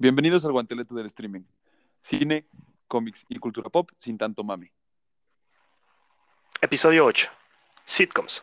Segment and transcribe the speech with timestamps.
[0.00, 1.42] Bienvenidos al guanteleto del streaming.
[2.00, 2.46] Cine,
[2.88, 4.72] cómics y cultura pop sin tanto mame.
[6.62, 7.28] Episodio 8.
[7.84, 8.42] Sitcoms.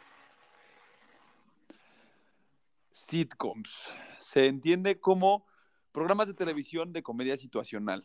[2.91, 3.91] Sitcoms.
[4.19, 5.47] Se entiende como
[5.91, 8.03] programas de televisión de comedia situacional.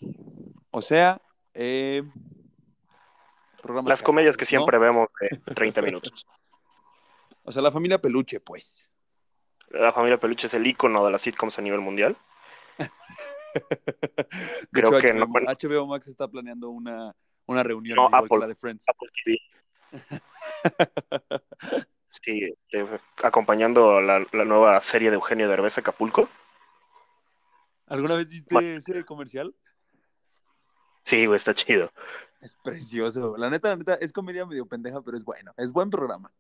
[0.71, 1.21] O sea,
[1.53, 2.05] eh,
[3.61, 6.27] programas las comedias que siempre vemos de 30 minutos.
[7.43, 8.89] o sea, la familia Peluche, pues.
[9.69, 12.17] La familia Peluche es el icono de las sitcoms a nivel mundial.
[14.73, 15.27] Creo que HBO, no.
[15.27, 17.15] HBO Max está planeando una,
[17.47, 18.85] una reunión no, Apple, la de Friends.
[18.89, 19.39] Apple TV.
[22.23, 26.29] sí, eh, acompañando la, la, nueva serie de Eugenio Derbez Acapulco.
[27.87, 29.55] ¿Alguna vez viste ese comercial?
[31.05, 31.93] Sí, güey, está chido.
[32.41, 33.37] Es precioso.
[33.37, 35.53] La neta, la neta, es comedia medio pendeja, pero es bueno.
[35.57, 36.33] Es buen programa.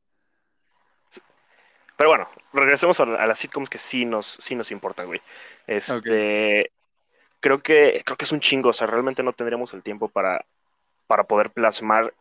[1.96, 5.20] Pero bueno, regresemos a, las sitcoms que sí nos, sí nos importan, güey.
[5.66, 6.72] Este,
[7.42, 10.46] creo que, creo que es un chingo, o sea, realmente no tendríamos el tiempo para,
[11.06, 12.14] para poder plasmar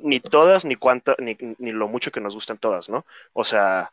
[0.00, 3.06] ni todas, ni cuánto, ni, ni, lo mucho que nos gustan todas, ¿no?
[3.32, 3.92] O sea,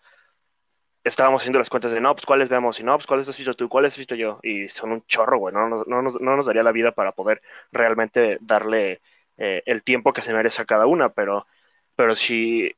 [1.04, 3.54] estábamos haciendo las cuentas de, no, pues cuáles vemos, y no, pues cuáles has visto
[3.56, 6.46] tú, cuáles has visto yo, y son un chorro, güey, no, no, no, no nos
[6.46, 9.02] daría la vida para poder realmente darle
[9.38, 11.48] eh, el tiempo que se merece a cada una, pero,
[11.96, 12.76] pero si,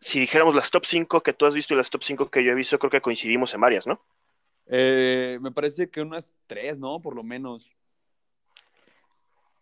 [0.00, 2.52] si dijéramos las top 5 que tú has visto y las top 5 que yo
[2.52, 4.00] he visto, creo que coincidimos en varias, ¿no?
[4.74, 6.98] Eh, me parece que unas tres, ¿no?
[6.98, 7.70] Por lo menos.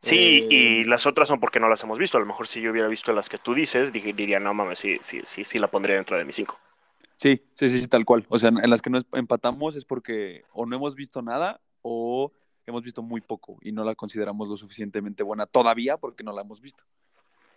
[0.03, 2.16] Sí, y eh, las otras son porque no las hemos visto.
[2.16, 4.98] A lo mejor si yo hubiera visto las que tú dices, diría, no mames, sí,
[5.03, 6.61] sí, sí, sí la pondría dentro de mis cinco.
[7.16, 8.25] Sí, sí, sí, sí, tal cual.
[8.28, 12.33] O sea, en las que no empatamos es porque o no hemos visto nada o
[12.64, 16.42] hemos visto muy poco y no la consideramos lo suficientemente buena todavía porque no la
[16.42, 16.84] hemos visto.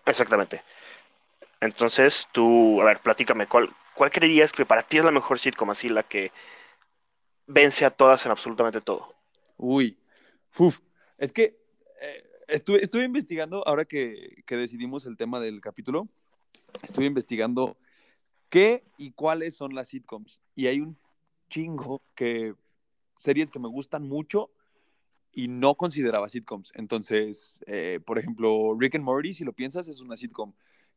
[0.08, 0.64] Exactamente.
[1.62, 5.70] Entonces, tú, a ver, platícame, ¿cuál, cuál creerías que para ti es la mejor sitcom
[5.70, 6.32] así, la que
[7.48, 9.16] vence a todas en absolutamente todo.
[9.58, 9.98] Uy,
[10.58, 10.80] uf,
[11.18, 11.58] es que
[12.02, 16.08] eh, estuve, estuve, investigando, ahora que, que, decidimos el tema del capítulo,
[16.82, 17.78] estuve investigando
[18.50, 20.42] qué y cuáles son las sitcoms.
[20.56, 20.98] Y hay un
[21.50, 22.56] chingo que
[23.18, 24.52] series que me gustan mucho
[25.32, 26.72] y no consideraba sitcoms.
[26.76, 30.54] Entonces, eh, por ejemplo, Rick and Morty, si lo piensas, es una sitcom.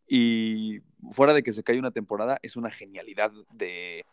[0.07, 0.81] Y
[1.11, 4.05] fuera de que se cae una temporada, es una genialidad de,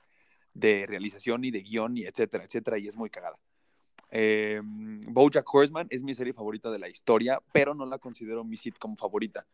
[0.54, 3.38] de realización y de guion y etcétera, etcétera, y es muy cagada.
[4.12, 8.58] Eh, Bojack Horseman es mi serie favorita de la historia, pero no la considero mi
[8.58, 9.46] sitcom favorita.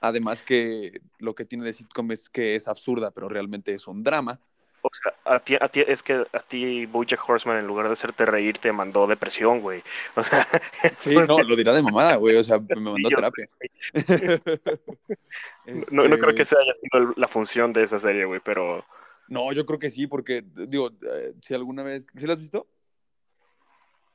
[0.00, 4.02] Además que lo que tiene de sitcom es que es absurda, pero realmente es un
[4.02, 4.40] drama.
[4.82, 7.92] O sea, a ti, a ti es que a ti Bojack Horseman en lugar de
[7.92, 9.82] hacerte reír te mandó depresión, güey.
[10.16, 10.46] O sea,
[10.98, 12.36] sí, no, lo dirá de mamada, güey.
[12.36, 13.48] O sea, me mandó terapia.
[15.92, 18.84] no, no creo que esa haya sido la función de esa serie, güey, pero
[19.32, 22.06] no, yo creo que sí, porque, digo, eh, si alguna vez.
[22.14, 22.66] ¿Sí la has visto?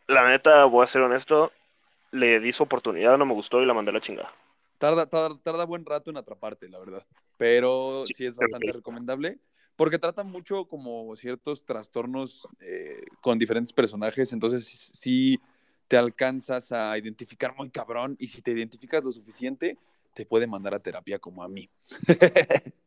[0.05, 1.51] La neta, voy a ser honesto,
[2.11, 4.31] le di su oportunidad, no me gustó y la mandé a la chingada.
[4.77, 7.03] Tarda, tarda, buen rato en atraparte, la verdad.
[7.35, 9.39] Pero sí, es bastante recomendable.
[9.75, 14.31] Porque trata mucho como ciertos trastornos eh, con diferentes personajes.
[14.33, 15.39] Entonces, sí
[15.87, 18.15] te alcanzas a identificar muy cabrón.
[18.19, 19.77] Y si te identificas lo suficiente,
[20.13, 21.69] te puede mandar a terapia como a mí.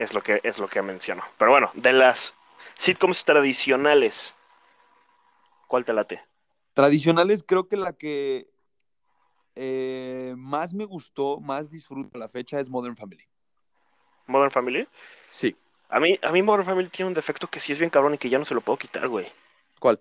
[0.00, 1.22] es lo que, es lo que menciono.
[1.38, 2.34] Pero bueno, de las
[2.78, 4.34] sitcoms tradicionales,
[5.68, 6.24] ¿cuál te late?
[6.72, 8.50] Tradicionales, creo que la que
[9.54, 13.24] eh, más me gustó, más disfruto la fecha es Modern Family.
[14.26, 14.88] ¿Modern Family?
[15.30, 15.54] Sí.
[15.90, 18.18] A mí, a mí Modern Family tiene un defecto que sí es bien cabrón y
[18.18, 19.30] que ya no se lo puedo quitar, güey.
[19.78, 20.00] ¿Cuál?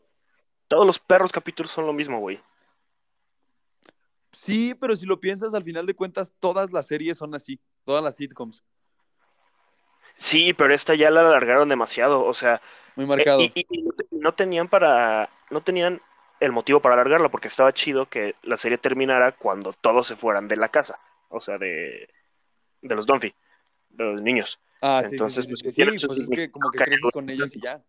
[0.69, 2.41] Todos los perros capítulos son lo mismo, güey.
[4.31, 8.01] Sí, pero si lo piensas, al final de cuentas, todas las series son así, todas
[8.01, 8.63] las sitcoms.
[10.19, 12.62] Sí, pero esta ya la alargaron demasiado, o sea.
[12.96, 13.41] Muy marcado.
[13.41, 13.66] y,
[14.12, 15.30] no tenían para.
[15.50, 16.02] No tenían
[16.40, 20.47] el motivo para alargarla, porque estaba chido que la serie terminara cuando todos se fueran
[20.47, 21.00] de la casa.
[21.30, 22.09] O sea, de.
[22.81, 23.34] De los Dunphy,
[23.90, 24.59] de los niños.
[24.81, 27.62] Ah, Entonces, sí, sí, sí, pues, pues es que como que creces con ellos y
[27.62, 27.81] ya.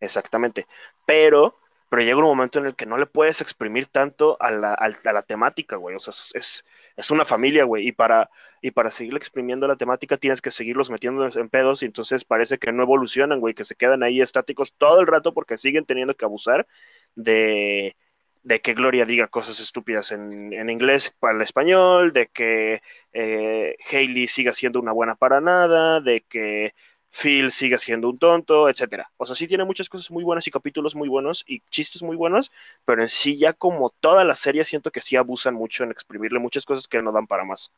[0.00, 0.66] Exactamente.
[1.06, 1.60] Pero
[1.90, 5.12] pero llega un momento en el que no le puedes exprimir tanto a la, a
[5.12, 5.96] la temática, güey.
[5.96, 6.64] O sea, es,
[7.00, 7.88] es una familia, güey.
[7.88, 8.30] Y para,
[8.62, 12.58] y para seguir exprimiendo la temática tienes que seguirlos metiendo en pedos y entonces parece
[12.58, 16.14] que no evolucionan, güey, que se quedan ahí estáticos todo el rato porque siguen teniendo
[16.14, 16.66] que abusar
[17.14, 17.96] de,
[18.42, 22.82] de que Gloria diga cosas estúpidas en, en inglés para el español, de que
[23.12, 26.74] eh, Hailey siga siendo una buena para nada, de que
[27.10, 29.10] Phil sigue siendo un tonto, etcétera.
[29.16, 32.16] O sea, sí tiene muchas cosas muy buenas y capítulos muy buenos y chistes muy
[32.16, 32.52] buenos,
[32.84, 36.38] pero en sí ya como toda la serie siento que sí abusan mucho en exprimirle
[36.38, 37.72] muchas cosas que no dan para más.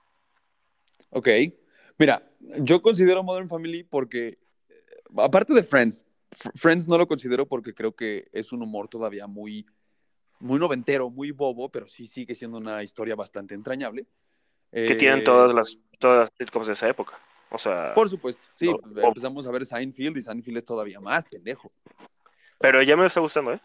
[1.11, 1.29] Ok.
[1.99, 2.23] Mira,
[2.58, 4.38] yo considero Modern Family porque,
[4.69, 6.05] eh, aparte de Friends,
[6.55, 9.67] Friends no lo considero porque creo que es un humor todavía muy,
[10.40, 14.06] muy noventero, muy bobo, pero sí sigue siendo una historia bastante entrañable.
[14.70, 17.19] Que tienen eh, todas las, todas las sitcoms de esa época.
[17.52, 17.93] O sea.
[17.94, 18.75] Por supuesto, sí.
[18.96, 21.70] empezamos a ver Seinfeld y Seinfeld es todavía más pendejo.
[22.58, 23.60] Pero ya me está gustando, ¿eh?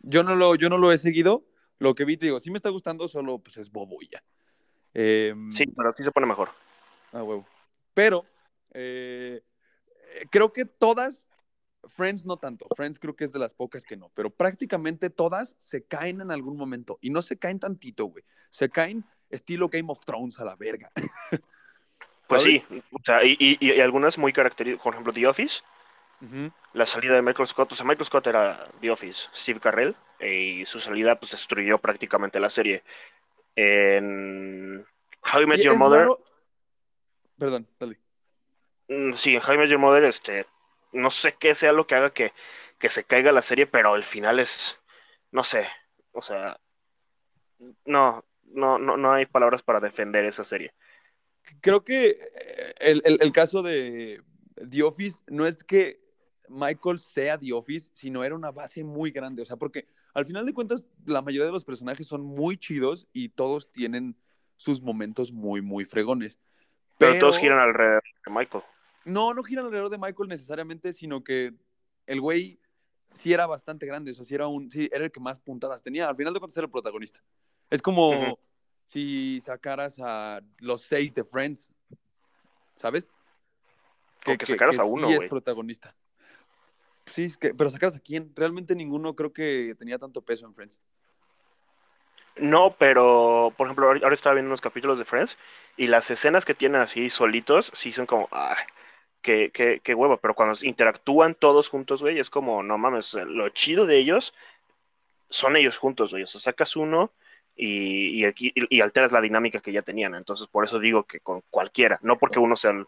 [0.00, 1.44] Yo no lo, yo no lo he seguido.
[1.78, 4.22] Lo que vi, te digo, sí me está gustando, solo pues es bobo y ya.
[4.94, 6.50] Em, sí, pero sí se pone mejor.
[7.12, 7.46] Ah, huevo.
[7.94, 8.24] Pero
[8.72, 9.42] eh,
[10.30, 11.26] creo que todas,
[11.86, 15.56] Friends no tanto, Friends creo que es de las pocas que no, pero prácticamente todas
[15.58, 18.24] se caen en algún momento y no se caen tantito, güey.
[18.50, 20.90] Se caen estilo Game of Thrones a la verga.
[22.28, 25.62] Pues sí, o sea, y, algunas muy características, por ejemplo, The Office,
[26.74, 30.66] la salida de Michael Scott, o sea, Michael Scott era The Office, Steve Carrell, y
[30.66, 32.84] su salida pues destruyó prácticamente la serie.
[33.56, 34.86] En
[35.32, 36.08] How I Met Your Mother...
[37.38, 37.98] Perdón, dale.
[38.88, 40.46] Mm, sí, en How I Met Your Mother, este,
[40.92, 42.34] no sé qué sea lo que haga que,
[42.78, 44.78] que se caiga la serie, pero el final es,
[45.30, 45.66] no sé,
[46.12, 46.60] o sea,
[47.86, 50.74] no, no, no, no hay palabras para defender esa serie
[51.60, 52.18] creo que
[52.80, 54.22] eh, el, caso de
[54.68, 56.00] The Office no es que
[56.48, 59.42] Michael sea The Office, sino era una base muy grande.
[59.42, 63.06] O sea, porque al final de cuentas, la mayoría de los personajes son muy chidos
[63.12, 64.16] y todos tienen
[64.56, 66.38] sus momentos muy, muy fregones.
[66.98, 68.64] Pero, todos giran alrededor de Michael.
[69.04, 71.54] No, no giran alrededor de Michael necesariamente, sino que
[72.06, 72.58] el güey
[73.12, 74.10] sí era bastante grande.
[74.10, 76.08] O sea, sí era, un, sí, era el que más puntadas tenía.
[76.08, 77.22] Al final de cuentas era el protagonista.
[77.70, 78.38] Es como
[78.88, 81.70] si sacaras a los seis de Friends,
[82.76, 83.08] ¿sabes?
[84.20, 85.94] Que, que sacaras a uno, sí es protagonista.
[87.06, 88.32] Sí, es que, pero sacaras a quién.
[88.34, 90.80] Realmente ninguno creo que tenía tanto peso en Friends.
[92.36, 95.36] No, pero por ejemplo, ahora estaba viendo unos capítulos de Friends
[95.76, 98.56] y las escenas que tienen así solitos, sí son como, ah,
[99.22, 103.48] qué, qué, qué huevo, pero cuando interactúan todos juntos, güey, es como, no mames, lo
[103.50, 104.34] chido de ellos
[105.30, 106.22] son ellos juntos, güey.
[106.22, 107.12] O sea, sacas uno
[107.60, 108.24] y,
[108.70, 110.14] y, alteras la dinámica que ya tenían.
[110.14, 112.86] Entonces, por eso digo que con cualquiera, no porque uno sea el,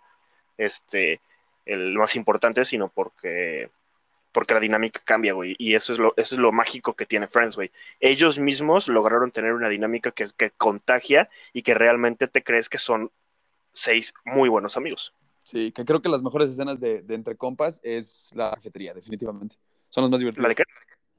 [0.56, 1.20] este,
[1.66, 3.68] el más importante, sino porque,
[4.32, 5.56] porque la dinámica cambia, güey.
[5.58, 7.72] Y eso es, lo, eso es lo mágico que tiene Friends, güey.
[7.98, 12.78] Ellos mismos lograron tener una dinámica que, que contagia y que realmente te crees que
[12.78, 13.10] son
[13.72, 15.12] seis muy buenos amigos.
[15.42, 19.56] Sí, que creo que las mejores escenas de, Entre Compas es la cafetería, definitivamente.
[19.88, 20.44] Son las más divertidas.
[20.44, 20.62] ¿La de qué?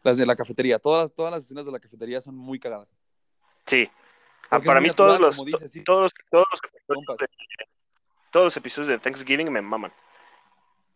[0.04, 0.80] Las de la cafetería.
[0.80, 2.88] Todas, todas las escenas de la cafetería son muy cagadas.
[3.66, 3.90] Sí.
[4.50, 7.28] Ah, para mí todos los, todos, todos, los episodios de,
[8.32, 9.94] todos los episodios de Thanksgiving me maman.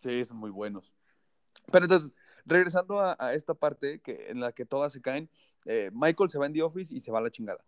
[0.02, 0.92] Sí, son muy buenos.
[1.72, 2.12] Pero entonces,
[2.46, 5.30] regresando a, esta parte que, en la que todas se caen,
[5.66, 7.64] eh, Michael se va en The Office y se va a la chingada.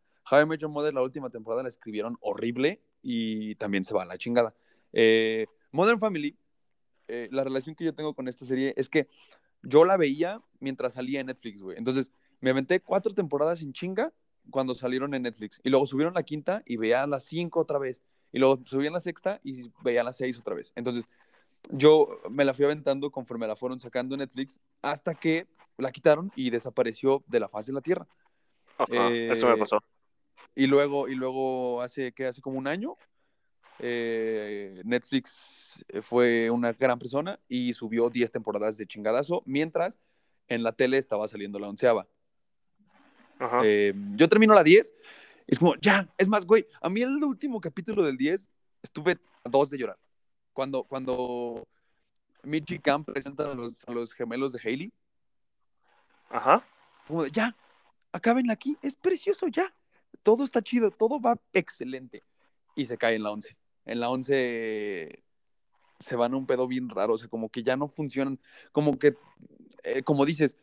[0.46, 4.18] Met Your Mother, la última temporada la escribieron horrible y también se va a la
[4.18, 4.54] chingada.
[4.92, 6.38] Eh, Modern Family,
[7.08, 9.08] eh, la relación que yo tengo con esta serie es que
[9.64, 11.78] yo la veía mientras salía en Netflix, güey.
[11.78, 12.12] Entonces,
[12.42, 14.14] me aventé cuatro temporadas sin chinga
[14.52, 15.60] cuando salieron en Netflix.
[15.64, 18.02] Y luego subieron la quinta y veía las cinco otra vez.
[18.32, 20.74] Y luego subían la sexta y veía las seis otra vez.
[20.76, 21.08] Entonces,
[21.70, 25.48] yo me la fui aventando conforme la fueron sacando en Netflix hasta que
[25.78, 28.08] la quitaron y desapareció de la faz de la Tierra.
[28.80, 29.80] eso me eh, pasó.
[30.56, 32.98] Y luego, y luego hace, que hace como un año,
[33.80, 40.00] eh, Netflix fue una gran persona y subió 10 temporadas de chingadazo, mientras
[40.48, 42.08] en la tele estaba saliendo la onceava.
[43.64, 44.94] Eh, yo termino la 10,
[45.48, 48.50] es como, ya, es más, güey, a mí el último capítulo del 10
[48.84, 49.98] estuve a dos de llorar.
[50.54, 51.68] Cuando, cuando
[52.44, 54.92] Mitch Camp presentan a los, a los gemelos de Haley.
[56.30, 56.66] Ajá.
[57.08, 57.56] Como de, ya,
[58.12, 59.74] acaben aquí, es precioso, ya.
[60.24, 62.24] Todo está chido, todo va excelente.
[62.76, 63.56] Y se cae en la 11.
[63.86, 65.24] En la 11
[66.00, 68.40] se van a un pedo bien raro, o sea, como que ya no funcionan,
[68.72, 69.16] como que,
[69.84, 70.58] eh, como dices,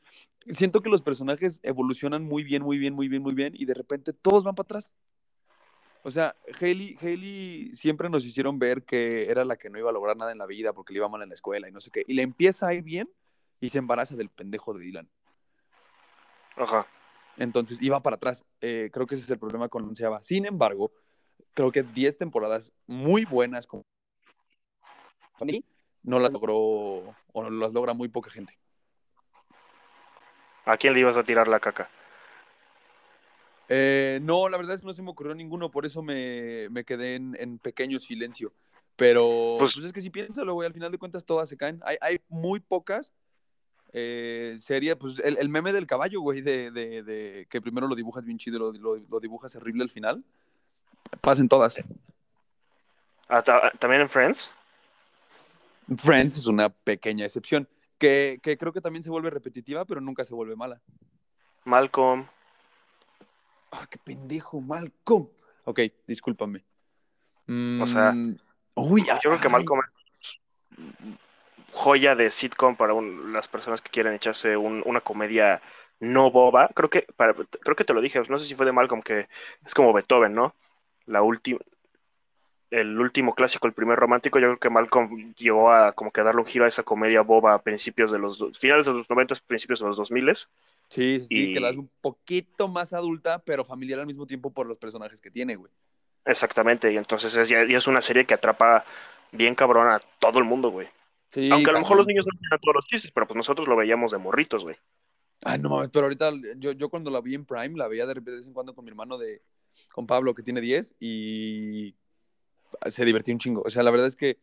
[0.51, 3.75] siento que los personajes evolucionan muy bien, muy bien, muy bien, muy bien, y de
[3.75, 4.93] repente todos van para atrás.
[6.03, 10.17] O sea, Haley, siempre nos hicieron ver que era la que no iba a lograr
[10.17, 12.05] nada en la vida porque le iba mal en la escuela y no sé qué.
[12.07, 13.11] Y le empieza a ir bien
[13.59, 15.09] y se embaraza del pendejo de Dylan.
[16.57, 16.87] Ajá.
[17.39, 18.45] Entonces iba para atrás.
[18.61, 20.23] Eh, creo que ese es el problema con Onceava.
[20.23, 20.93] Sin embargo,
[21.55, 23.85] creo que 10 temporadas muy buenas como
[26.03, 28.59] no las logró o no las logra muy poca gente.
[30.65, 31.91] ¿A quién le ibas a tirar la caca?
[33.69, 37.17] Eh, no, la verdad es que no se me ocurrió ninguno, por eso me, quedé
[37.17, 38.53] en, pequeño silencio.
[38.97, 41.81] Pero pues, pues, es que si piénsalo, güey, al final de cuentas todas se caen.
[41.85, 43.13] Hay, muy pocas.
[43.97, 48.73] Eh, sería pues el, meme del caballo, güey, de, que primero lo dibujas bien chido
[48.73, 50.25] y lo, dibujas horrible al final.
[51.21, 51.77] Pasen todas.
[53.29, 53.43] Ah,
[53.79, 54.51] ¿También en Friends?
[55.97, 57.69] Friends es una pequeña excepción
[58.05, 60.79] Que, que creo que también se vuelve repetitiva, pero nunca se vuelve mala.
[61.65, 62.27] Malcolm.
[63.73, 65.27] Ah, qué pendejo, Malcolm.
[65.65, 66.63] Ok, discúlpame.
[67.81, 68.37] O sea, Mm,
[68.75, 71.17] uy, Yo creo que Malcolm es
[71.73, 75.63] joya de sitcom para un- las personas que quieren echarse un- una comedia
[75.99, 76.69] no boba.
[76.75, 79.29] Creo que, para- creo que te lo dije, no sé si fue de Malcolm, que
[79.65, 80.55] es como Beethoven, ¿no?
[81.07, 81.59] La última,
[82.81, 86.41] el último clásico, el primer romántico, yo creo que Malcolm llegó a como que darle
[86.41, 89.81] un giro a esa comedia boba a principios de los, finales de los 90, principios
[89.81, 90.49] de los 2000.
[90.89, 94.27] Sí, sí, sí, que la y- hace un poquito más adulta, pero familiar al mismo
[94.27, 95.73] tiempo por los personajes que tiene, güey.
[96.27, 98.85] Exactamente, y entonces es, ya- ya es una serie que atrapa
[99.33, 100.89] bien cabrón a todo el mundo, güey.
[101.33, 103.69] Sí, Aunque a lo mejor los niños no entiendan todos los chistes, pero pues nosotros
[103.69, 104.77] lo veíamos de morritos, güey.
[105.45, 108.15] Ay, no mames, pero ahorita yo, yo cuando la vi en Prime, la veía de
[108.15, 109.43] vez en cuando con mi hermano de,
[109.93, 111.95] con Pablo, que tiene 10, y
[112.91, 113.63] se divertía un chingo.
[113.65, 114.39] O sea, la verdad es que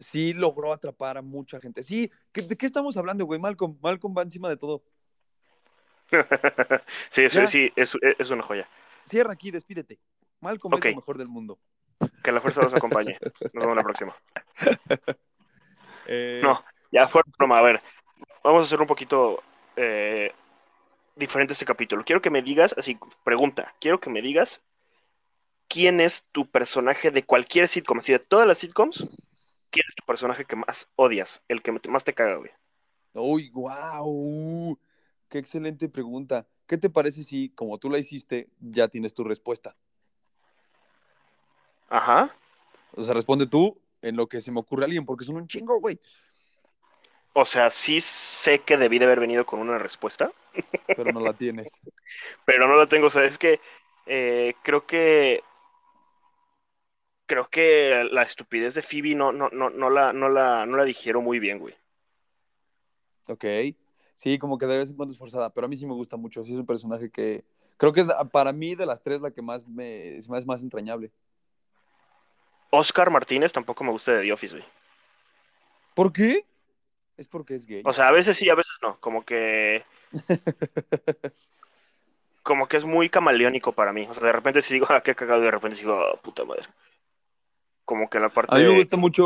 [0.00, 1.82] sí logró atrapar a mucha gente.
[1.82, 3.40] Sí, ¿qué- ¿de qué estamos hablando, güey?
[3.40, 4.82] Malcolm, Malcolm va encima de todo.
[7.10, 7.46] sí, sí, Ya.
[7.46, 8.68] sí, es, es una joya.
[9.06, 9.98] Cierra aquí, despídete.
[10.40, 10.84] Malcolm Ok.
[10.84, 11.58] es lo mejor del mundo.
[12.22, 13.18] Que la fuerza los acompañe.
[13.52, 14.16] Nos vemos la próxima.
[16.06, 17.58] Eh, No, ya fue broma.
[17.58, 17.82] A ver,
[18.44, 19.42] vamos a hacer un poquito
[19.76, 20.32] eh,
[21.16, 22.04] diferente este capítulo.
[22.04, 24.62] Quiero que me digas, así, pregunta, quiero que me digas
[25.68, 28.98] quién es tu personaje de cualquier sitcom, así de todas las sitcoms,
[29.70, 32.50] quién es tu personaje que más odias, el que más te caga, güey.
[33.12, 34.78] Uy, wow.
[35.28, 36.46] Qué excelente pregunta.
[36.66, 39.76] ¿Qué te parece si, como tú la hiciste, ya tienes tu respuesta?
[41.88, 42.34] Ajá.
[42.92, 45.48] O sea, responde tú en lo que se me ocurre a alguien, porque son un
[45.48, 45.98] chingo, güey.
[47.32, 50.32] O sea, sí sé que debí de haber venido con una respuesta,
[50.86, 51.68] Pero no la tienes.
[52.44, 53.06] pero no la tengo.
[53.06, 53.60] O sea, es que
[54.06, 55.42] eh, creo que
[57.28, 60.84] creo que la estupidez de Phoebe no, no, no, no la, no la, no la
[60.84, 61.76] dijeron muy bien, güey.
[63.28, 63.44] Ok.
[64.14, 66.16] Sí, como que de vez en cuando es forzada, pero a mí sí me gusta
[66.16, 66.42] mucho.
[66.42, 67.44] Sí, es un personaje que
[67.76, 71.12] creo que es para mí de las tres la que más me, hace más entrañable.
[72.70, 74.66] Oscar Martínez tampoco me gusta de The Office, güey.
[75.94, 76.44] ¿Por qué?
[77.16, 77.82] Es porque es gay.
[77.84, 78.98] O sea, a veces sí, a veces no.
[79.00, 79.84] Como que.
[82.42, 84.06] Como que es muy camaleónico para mí.
[84.08, 86.18] O sea, de repente sí digo, ah, qué cagado, y de repente sí digo, ah,
[86.22, 86.66] puta madre.
[87.88, 88.54] Como que la parte.
[88.54, 89.24] a mí me gusta mucho.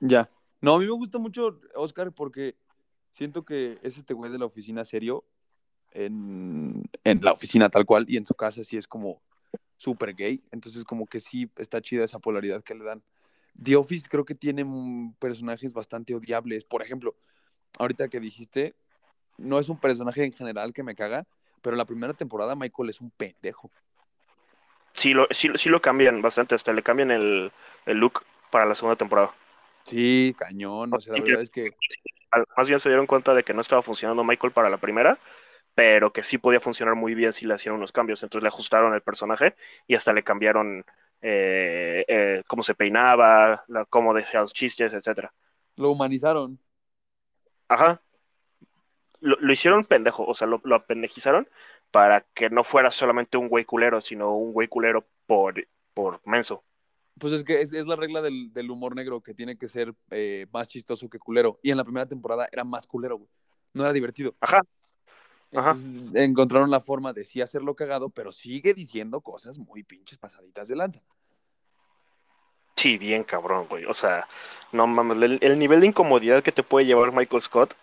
[0.00, 0.28] Ya.
[0.60, 2.56] No, a mí me gusta mucho Oscar porque
[3.12, 5.22] siento que es este güey de la oficina serio
[5.92, 9.22] en, en la oficina tal cual y en su casa sí es como
[9.76, 10.42] súper gay.
[10.50, 13.00] Entonces como que sí está chida esa polaridad que le dan.
[13.62, 14.66] The Office creo que tiene
[15.20, 16.64] personajes bastante odiables.
[16.64, 17.14] Por ejemplo,
[17.78, 18.74] ahorita que dijiste,
[19.38, 21.28] no es un personaje en general que me caga,
[21.62, 23.70] pero la primera temporada Michael es un pendejo.
[24.94, 26.54] Sí lo, sí, sí lo cambian bastante.
[26.54, 27.52] Hasta le cambian el,
[27.86, 29.32] el look para la segunda temporada.
[29.84, 30.94] Sí, cañón.
[30.94, 31.70] O sea, la verdad es que
[32.56, 35.18] Más bien se dieron cuenta de que no estaba funcionando Michael para la primera,
[35.74, 38.22] pero que sí podía funcionar muy bien si le hacían unos cambios.
[38.22, 39.56] Entonces le ajustaron el personaje
[39.86, 40.84] y hasta le cambiaron
[41.22, 45.32] eh, eh, cómo se peinaba, la- cómo decía los chistes, etcétera.
[45.76, 46.60] lo humanizaron.
[47.68, 48.02] Ajá.
[49.20, 51.48] Lo, lo hicieron pendejo, o sea, lo, lo apendejizaron
[51.90, 56.64] para que no fuera solamente un güey culero, sino un güey culero por, por menso.
[57.18, 59.92] Pues es que es, es la regla del, del humor negro que tiene que ser
[60.10, 61.58] eh, más chistoso que culero.
[61.62, 63.28] Y en la primera temporada era más culero, güey.
[63.74, 64.34] No era divertido.
[64.40, 64.62] Ajá.
[65.52, 65.72] Ajá.
[65.72, 70.68] Entonces, encontraron la forma de sí hacerlo cagado, pero sigue diciendo cosas muy pinches pasaditas
[70.68, 71.02] de lanza.
[72.76, 73.84] Sí, bien cabrón, güey.
[73.84, 74.26] O sea,
[74.72, 77.74] no mames, el, el nivel de incomodidad que te puede llevar Michael Scott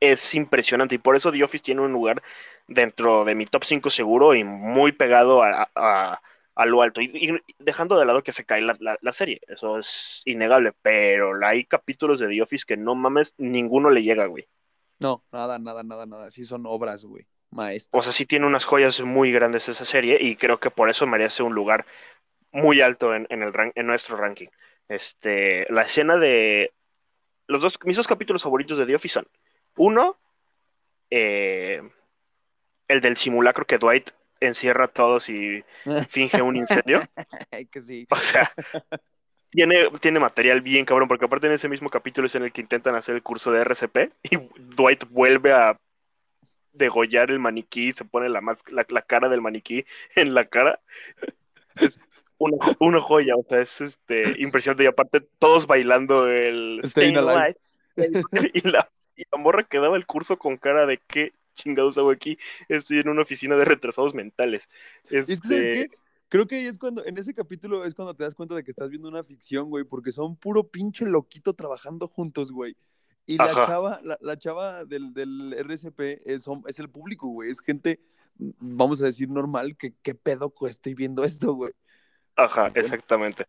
[0.00, 0.94] es impresionante.
[0.96, 2.22] Y por eso The Office tiene un lugar
[2.66, 6.20] dentro de mi top 5 seguro y muy pegado a, a-
[6.56, 7.00] a lo alto.
[7.00, 9.40] Y, y dejando de lado que se cae la, la- la serie.
[9.48, 10.72] Eso es innegable.
[10.82, 14.48] Pero hay capítulos de The Office que no mames, ninguno le llega, güey.
[14.98, 16.30] No, nada, nada, nada, nada.
[16.30, 17.26] Sí son obras, güey.
[17.90, 18.04] O Maestras.
[18.04, 21.42] sea, sí tiene unas joyas muy grandes esa serie y creo que por eso merece
[21.42, 21.86] un lugar
[22.52, 24.48] muy alto en, en el ran- en nuestro ranking.
[24.88, 26.72] Este, la escena de
[27.48, 29.28] los dos, mis dos capítulos favoritos de The Office son
[29.76, 30.18] uno,
[31.10, 31.82] eh,
[32.88, 34.10] el del simulacro que Dwight
[34.40, 35.64] encierra a todos y
[36.10, 37.02] finge un incendio.
[37.70, 38.06] Que sí.
[38.10, 38.52] O sea,
[39.50, 42.60] tiene, tiene material bien cabrón, porque aparte en ese mismo capítulo es en el que
[42.60, 45.76] intentan hacer el curso de RCP y Dwight vuelve a
[46.72, 49.84] degollar el maniquí, se pone la, la, la cara del maniquí
[50.14, 50.80] en la cara.
[51.76, 51.98] Es
[52.38, 54.84] una, una joya, o sea, es este, impresionante.
[54.84, 57.56] Y aparte todos bailando el Staying Alive.
[57.96, 58.50] Alive.
[58.54, 58.88] Y la,
[59.20, 62.38] y la morra que daba el curso con cara de qué chingados hago aquí.
[62.68, 64.68] Estoy en una oficina de retrasados mentales.
[65.10, 65.98] Es que, ¿sabes Este, qué?
[66.30, 68.70] Creo que ahí es cuando, en ese capítulo es cuando te das cuenta de que
[68.70, 72.76] estás viendo una ficción, güey, porque son puro pinche loquito trabajando juntos, güey.
[73.26, 73.66] Y la Ajá.
[73.66, 77.50] chava, la, la chava del, del RCP es, es el público, güey.
[77.50, 78.00] Es gente,
[78.38, 81.72] mm, vamos a decir, normal, que qué pedo estoy viendo esto, güey.
[82.36, 83.46] Ajá, exactamente.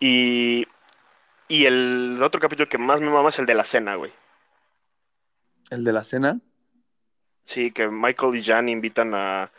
[0.00, 0.66] Y,
[1.48, 4.12] y el otro capítulo que más me mama es el de la cena, güey.
[5.70, 6.40] ¿El de la cena?
[7.44, 9.50] Sí, que Michael y Jan invitan a,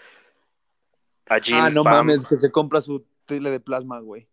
[1.28, 1.94] a Jim, ah, no Pam.
[2.08, 4.28] mames, que se compra su tele de plasma, güey.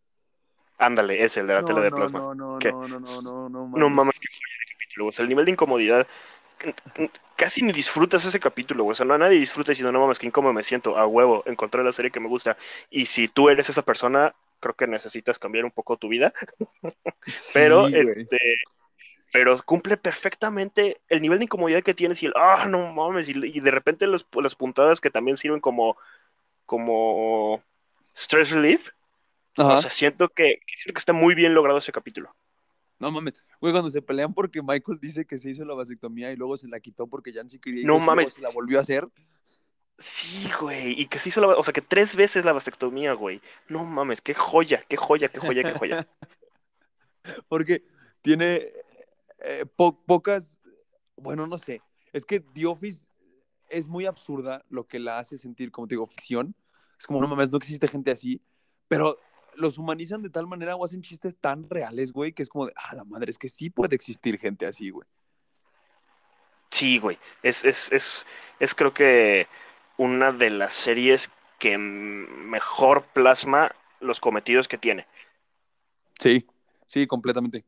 [0.78, 2.18] Ándale, es el de la no, tele de no, plasma.
[2.18, 2.70] No, no, ¿Qué?
[2.70, 5.06] no, no, no, no, no, No mames, qué joya de capítulo.
[5.06, 6.06] O sea, el nivel de incomodidad.
[7.36, 8.92] Casi ni disfrutas ese capítulo, güey.
[8.92, 10.96] O sea, no, nadie disfruta diciendo, no mames, qué incómodo me siento.
[10.98, 12.56] A huevo, encontré la serie que me gusta.
[12.90, 16.32] Y si tú eres esa persona, creo que necesitas cambiar un poco tu vida.
[17.54, 18.38] Pero, Sí, este,
[19.36, 23.28] pero cumple perfectamente el nivel de incomodidad que tienes y el, ah, no mames.
[23.28, 25.98] Y, y de repente las, las puntadas que también sirven como,
[26.64, 27.62] como
[28.14, 28.88] stress relief.
[29.58, 29.74] Ajá.
[29.74, 32.34] O sea, siento que, siento que está muy bien logrado ese capítulo.
[32.98, 36.36] No mames, güey, cuando se pelean porque Michael dice que se hizo la vasectomía y
[36.36, 38.32] luego se la quitó porque Jan sí quería No luego mames.
[38.32, 39.06] se la volvió a hacer.
[39.98, 43.42] Sí, güey, y que se hizo la, o sea, que tres veces la vasectomía, güey.
[43.68, 46.08] No mames, qué joya, qué joya, qué joya, qué joya.
[47.48, 47.82] Porque
[48.22, 48.72] tiene
[49.38, 50.58] eh, po- pocas,
[51.16, 53.08] bueno, no sé, es que The Office
[53.68, 56.54] es muy absurda lo que la hace sentir, como te digo, ficción.
[56.98, 58.40] Es como, no mames, no existe gente así,
[58.88, 59.18] pero
[59.54, 62.72] los humanizan de tal manera o hacen chistes tan reales, güey, que es como de,
[62.76, 65.06] ah, la madre, es que sí puede existir gente así, güey.
[66.70, 68.26] Sí, güey, es, es, es,
[68.60, 69.46] es creo que
[69.96, 75.06] una de las series que mejor plasma los cometidos que tiene.
[76.20, 76.46] Sí,
[76.86, 77.64] sí, completamente.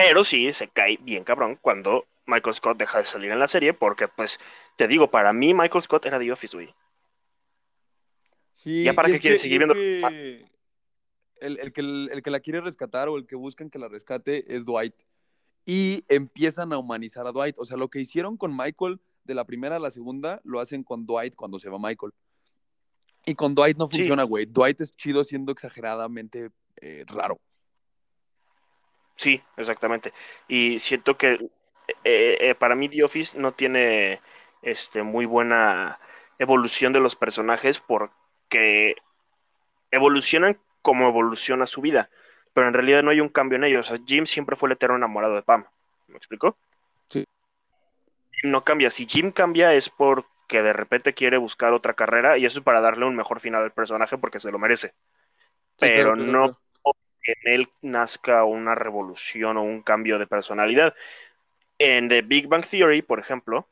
[0.00, 3.72] Pero sí, se cae bien cabrón cuando Michael Scott deja de salir en la serie,
[3.74, 4.38] porque pues,
[4.76, 6.74] te digo, para mí Michael Scott era The Office, güey.
[8.52, 9.74] Sí, ¿Ya para qué que- seguir viendo?
[9.74, 10.44] que
[11.40, 14.54] El, el que, el que la quiere rescatar o el que buscan que la rescate
[14.54, 14.94] es Dwight.
[15.64, 17.56] Y empiezan a humanizar a Dwight.
[17.58, 20.82] O sea, lo que hicieron con Michael de la primera a la segunda, lo hacen
[20.82, 22.12] con Dwight cuando se va Michael.
[23.26, 24.46] Y con Dwight no funciona, güey.
[24.46, 27.38] Dwight es chido siendo exageradamente eh, raro.
[29.18, 30.12] Sí, exactamente.
[30.46, 31.32] Y siento que
[32.04, 34.20] eh, eh, para mí The Office no tiene
[34.62, 35.98] este, muy buena
[36.38, 38.94] evolución de los personajes porque
[39.90, 42.10] evolucionan como evoluciona su vida,
[42.54, 43.90] pero en realidad no hay un cambio en ellos.
[43.90, 45.64] O sea, Jim siempre fue el eterno enamorado de Pam.
[46.06, 46.56] ¿Me explico?
[47.08, 47.26] Sí.
[48.30, 48.90] Jim no cambia.
[48.90, 52.80] Si Jim cambia es porque de repente quiere buscar otra carrera y eso es para
[52.80, 54.94] darle un mejor final al personaje porque se lo merece.
[55.76, 56.67] Sí, Pero claro, no claro.
[57.28, 60.94] En él nazca una revolución o un cambio de personalidad.
[61.78, 63.68] En The Big Bang Theory, por ejemplo,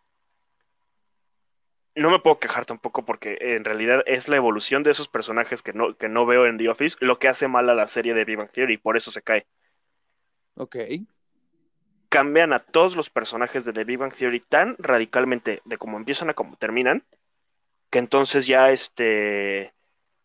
[1.94, 5.72] no me puedo quejar tampoco porque en realidad es la evolución de esos personajes que
[5.72, 8.24] no, que no veo en The Office lo que hace mal a la serie de
[8.24, 9.46] Big Bang Theory y por eso se cae.
[10.54, 10.76] Ok.
[12.08, 16.30] Cambian a todos los personajes de The Big Bang Theory tan radicalmente de cómo empiezan
[16.30, 17.04] a cómo terminan
[17.90, 19.72] que entonces ya este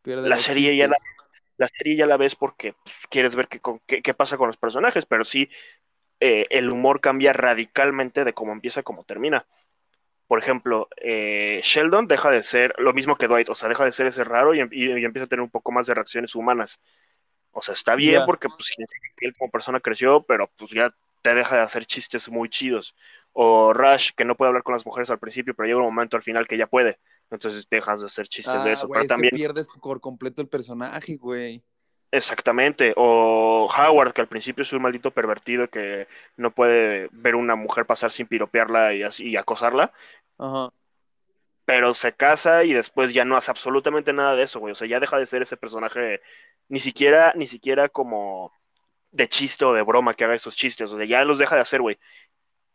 [0.02, 0.98] Pierde la serie ya la.
[1.62, 4.58] La serie ya la ves porque pues, quieres ver qué, qué, qué pasa con los
[4.58, 5.50] personajes, pero sí
[6.19, 9.45] eh, el humor cambia radicalmente de cómo empieza a cómo termina.
[10.28, 13.91] Por ejemplo, eh, Sheldon deja de ser lo mismo que Dwight, o sea, deja de
[13.91, 16.36] ser ese raro y, em- y- y empieza a tener un poco más de reacciones
[16.36, 16.80] humanas.
[17.52, 18.69] O sea, está bien porque pues,
[19.21, 22.95] él como persona creció, pero pues ya te deja de hacer chistes muy chidos.
[23.34, 26.17] O Rush, que no puede hablar con las mujeres al principio, pero llega un momento
[26.17, 27.00] al final que ya puede.
[27.32, 28.88] Entonces dejas de hacer chistes de Ah, eso.
[28.88, 31.63] pero es que también pierdes por completo el personaje, güey.
[32.13, 37.56] Exactamente, o Howard, que al principio es un maldito pervertido que no puede ver una
[37.56, 39.94] mujer pasar sin piropearla y, así, y acosarla,
[40.38, 40.74] Ajá.
[41.63, 44.74] pero se casa y después ya no hace absolutamente nada de eso, güey.
[44.74, 46.20] O sea, ya deja de ser ese personaje,
[46.67, 48.52] ni siquiera, ni siquiera como
[49.12, 51.62] de chiste o de broma que haga esos chistes, o sea, ya los deja de
[51.62, 51.98] hacer, güey.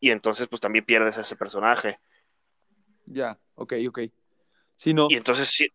[0.00, 1.98] Y entonces, pues también pierdes a ese personaje.
[3.04, 3.98] Ya, ok, ok.
[4.76, 5.08] Sí, no.
[5.10, 5.68] Y entonces, sí,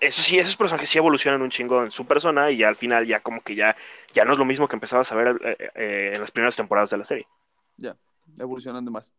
[0.00, 3.06] eso sí, esos personajes sí evolucionan un chingo en su persona y ya al final
[3.06, 3.76] ya como que ya,
[4.12, 6.90] ya no es lo mismo que empezabas a ver eh, eh, en las primeras temporadas
[6.90, 7.26] de la serie.
[7.76, 7.96] Ya,
[8.38, 9.12] evolucionan de más.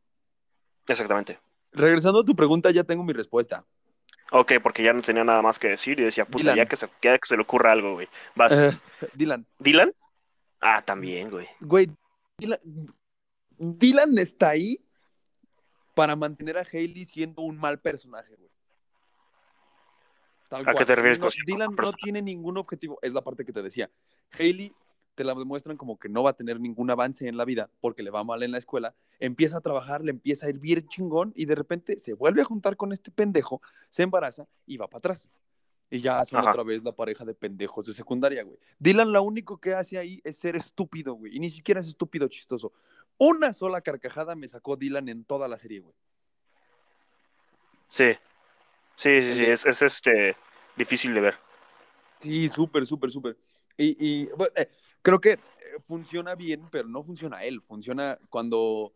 [0.88, 1.40] Exactamente.
[1.72, 3.66] Regresando a tu pregunta, ya tengo mi respuesta.
[4.32, 6.88] Ok, porque ya no tenía nada más que decir y decía, puta, ya que, se,
[7.02, 8.08] ya que se le ocurra algo, güey.
[8.36, 8.54] Vas.
[8.54, 8.78] Eh,
[9.14, 9.46] Dylan.
[9.58, 9.94] ¿Dylan?
[10.62, 11.48] Ah, también, güey.
[11.62, 11.88] Güey,
[12.38, 12.60] Dylan,
[13.58, 14.84] Dylan está ahí
[15.96, 18.52] para mantener a Hailey siendo un mal personaje, güey.
[20.50, 20.86] Tal ¿A qué cual.
[20.86, 23.00] te refieres No, Dylan no tiene ningún objetivo.
[23.02, 23.90] Es la parte que te decía.
[24.38, 24.74] Hailey
[25.16, 28.04] te la demuestran como que no va a tener ningún avance en la vida porque
[28.04, 28.96] le va mal en la escuela.
[29.20, 32.46] Empieza a trabajar, le empieza a ir bien chingón y de repente se vuelve a
[32.46, 35.30] juntar con este pendejo, se embaraza y va para atrás.
[35.92, 36.52] Y ya son Ajá.
[36.52, 38.58] otra vez la pareja de pendejos de secundaria, güey.
[38.78, 41.36] Dylan lo único que hace ahí es ser estúpido, güey.
[41.36, 42.74] Y ni siquiera es estúpido chistoso.
[43.18, 45.96] Una sola carcajada me sacó Dylan en toda la serie, güey.
[47.88, 48.16] Sí.
[49.00, 50.36] Sí, sí, sí, es, es este
[50.76, 51.36] difícil de ver.
[52.20, 53.38] Sí, súper, súper, súper.
[53.78, 54.70] Y, y, bueno, eh,
[55.02, 55.40] creo que eh,
[55.88, 57.62] funciona bien, pero no funciona él.
[57.62, 58.92] Funciona cuando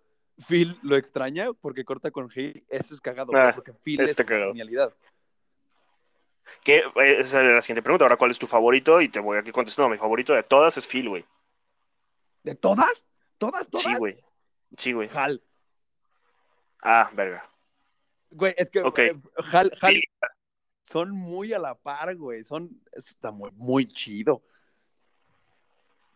[0.46, 2.66] Phil lo extraña porque corta con Haley.
[2.68, 4.48] Eso es cagado, Ah, porque Phil es cagado.
[4.48, 4.94] genialidad.
[6.66, 8.04] Que eh, esa es la siguiente pregunta.
[8.04, 9.00] Ahora, ¿cuál es tu favorito?
[9.00, 9.88] Y te voy aquí contestando.
[9.88, 11.26] Mi favorito de todas es Phil, güey.
[12.44, 13.06] ¿De todas?
[13.38, 13.86] ¿Todas, todas?
[13.86, 14.18] Sí, güey.
[14.76, 15.10] Sí, güey.
[15.16, 15.42] Hal.
[16.82, 17.50] Ah, verga.
[18.34, 20.02] Güey, es que eh, Hal, Hal Sí.
[20.84, 22.44] son muy a la par, güey.
[22.44, 24.44] Son, está muy, muy chido.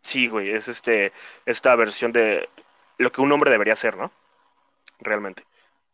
[0.01, 0.49] Sí, güey.
[0.49, 1.11] Es este,
[1.45, 2.47] esta versión de
[2.97, 4.11] lo que un hombre debería ser, ¿no?
[4.99, 5.43] Realmente.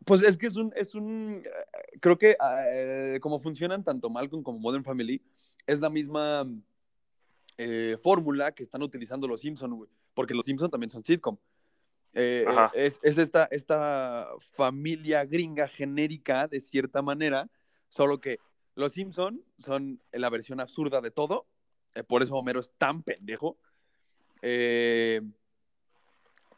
[0.05, 2.35] Pues es que es un, es un, eh, creo que
[2.69, 5.21] eh, como funcionan tanto Malcolm como Modern Family,
[5.65, 6.45] es la misma
[7.57, 11.37] eh, fórmula que están utilizando los Simpson, güey, porque los Simpson también son sitcom.
[12.13, 17.49] Eh, es es esta, esta familia gringa genérica, de cierta manera,
[17.87, 18.39] solo que
[18.75, 21.47] los Simpson son la versión absurda de todo,
[21.95, 23.57] eh, por eso Homero es tan pendejo.
[24.41, 25.21] Eh,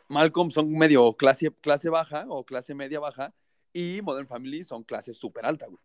[0.08, 3.34] Malcolm son medio clase, clase baja o clase media baja
[3.74, 5.80] y Modern Family son clase súper alta, güey.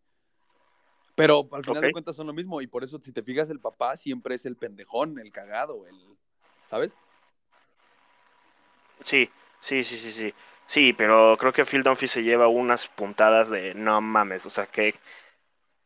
[1.14, 3.61] Pero al final de cuentas son lo mismo y por eso si te fijas el
[3.61, 5.96] papá siempre es el pendejón, el cagado, el,
[6.66, 6.96] ¿sabes?
[9.04, 9.28] Sí,
[9.61, 10.35] sí, sí, sí, sí.
[10.66, 14.66] Sí, pero creo que Phil Dunphy se lleva unas puntadas de no mames, o sea,
[14.66, 14.94] que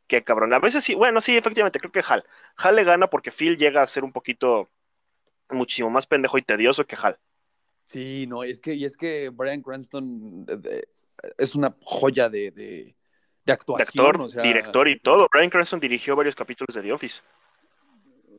[0.07, 0.53] qué cabrón.
[0.53, 2.25] A veces sí, bueno, sí, efectivamente, creo que Hal.
[2.57, 4.71] Hal le gana porque Phil llega a ser un poquito
[5.51, 7.19] muchísimo más pendejo y tedioso que Hal.
[7.87, 10.89] Sí, no, es que, y es que Brian Cranston eh, de-
[11.39, 12.97] es una joya de, de,
[13.45, 15.29] de actuación, actor, o sea, director y todo.
[15.33, 17.23] Brian Cranston dirigió varios capítulos de The Office.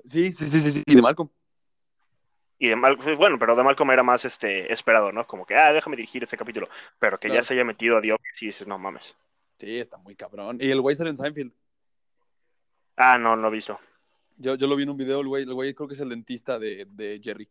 [0.06, 1.30] Sí, sí, sí, sí, sí, de Malcolm.
[2.58, 5.28] Y de Mal, bueno, pero de Malcolm era más este esperado, ¿no?
[5.28, 6.70] Como que, ah, déjame dirigir ese capítulo.
[7.00, 9.16] Pero que ya se haya metido a Office y dices, no mames.
[9.60, 10.58] Sí, está muy cabrón.
[10.62, 11.52] Y el güey sale en Seinfeld.
[12.98, 13.80] Ah, no, no he visto.
[14.38, 16.10] Yo, yo lo vi en un video, el güey, el güey creo que es el
[16.10, 17.48] dentista de, de Jerry.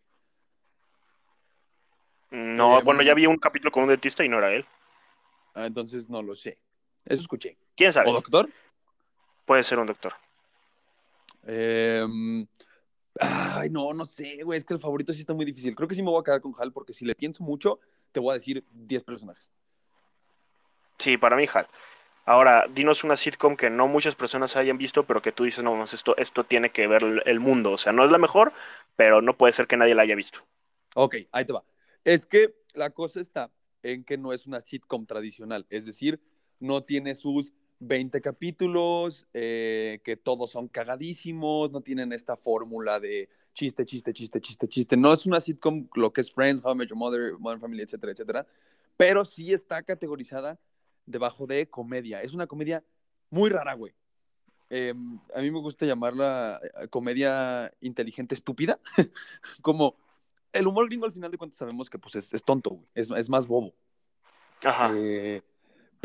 [2.30, 4.66] No, Eh, bueno, ya vi un capítulo con un dentista y no era él.
[5.54, 6.58] Ah, entonces no lo sé.
[7.04, 7.56] Eso escuché.
[7.76, 8.10] ¿Quién sabe?
[8.10, 8.48] ¿O doctor?
[9.44, 10.14] Puede ser un doctor.
[11.46, 12.46] Em,
[13.20, 14.58] ay, no, no sé, güey.
[14.58, 15.74] Es que el favorito sí está muy difícil.
[15.74, 17.80] Creo que sí me voy a quedar con Hal porque si le pienso mucho,
[18.12, 19.50] te voy a decir 10 personajes.
[20.98, 21.68] Sí, para mí, Hal.
[22.26, 25.74] Ahora, dinos una sitcom que no muchas personas hayan visto, pero que tú dices, no,
[25.74, 27.72] más esto, esto tiene que ver el el mundo.
[27.72, 28.52] O sea, no es la mejor,
[28.96, 30.40] pero no puede ser que nadie la haya visto.
[30.94, 31.64] Ok, ahí te va.
[32.04, 33.50] Es que la cosa está
[33.82, 35.66] en que no es una sitcom tradicional.
[35.68, 36.20] Es decir,
[36.60, 37.52] no tiene sus
[37.86, 44.40] 20 capítulos, eh, que todos son cagadísimos, no tienen esta fórmula de chiste, chiste, chiste,
[44.40, 44.96] chiste, chiste.
[44.96, 47.82] No es una sitcom lo que es Friends, How I Met Your Mother, Modern Family,
[47.82, 48.46] etcétera, etcétera.
[48.96, 50.58] Pero sí está categorizada
[51.06, 52.22] debajo de comedia.
[52.22, 52.82] Es una comedia
[53.30, 53.92] muy rara, güey.
[54.70, 54.94] Eh,
[55.34, 58.80] a mí me gusta llamarla eh, comedia inteligente estúpida.
[59.62, 59.96] Como
[60.52, 62.86] el humor gringo al final de cuentas sabemos que pues es, es tonto, güey.
[62.94, 63.74] Es, es más bobo.
[64.64, 64.92] Ajá.
[64.94, 65.42] Eh,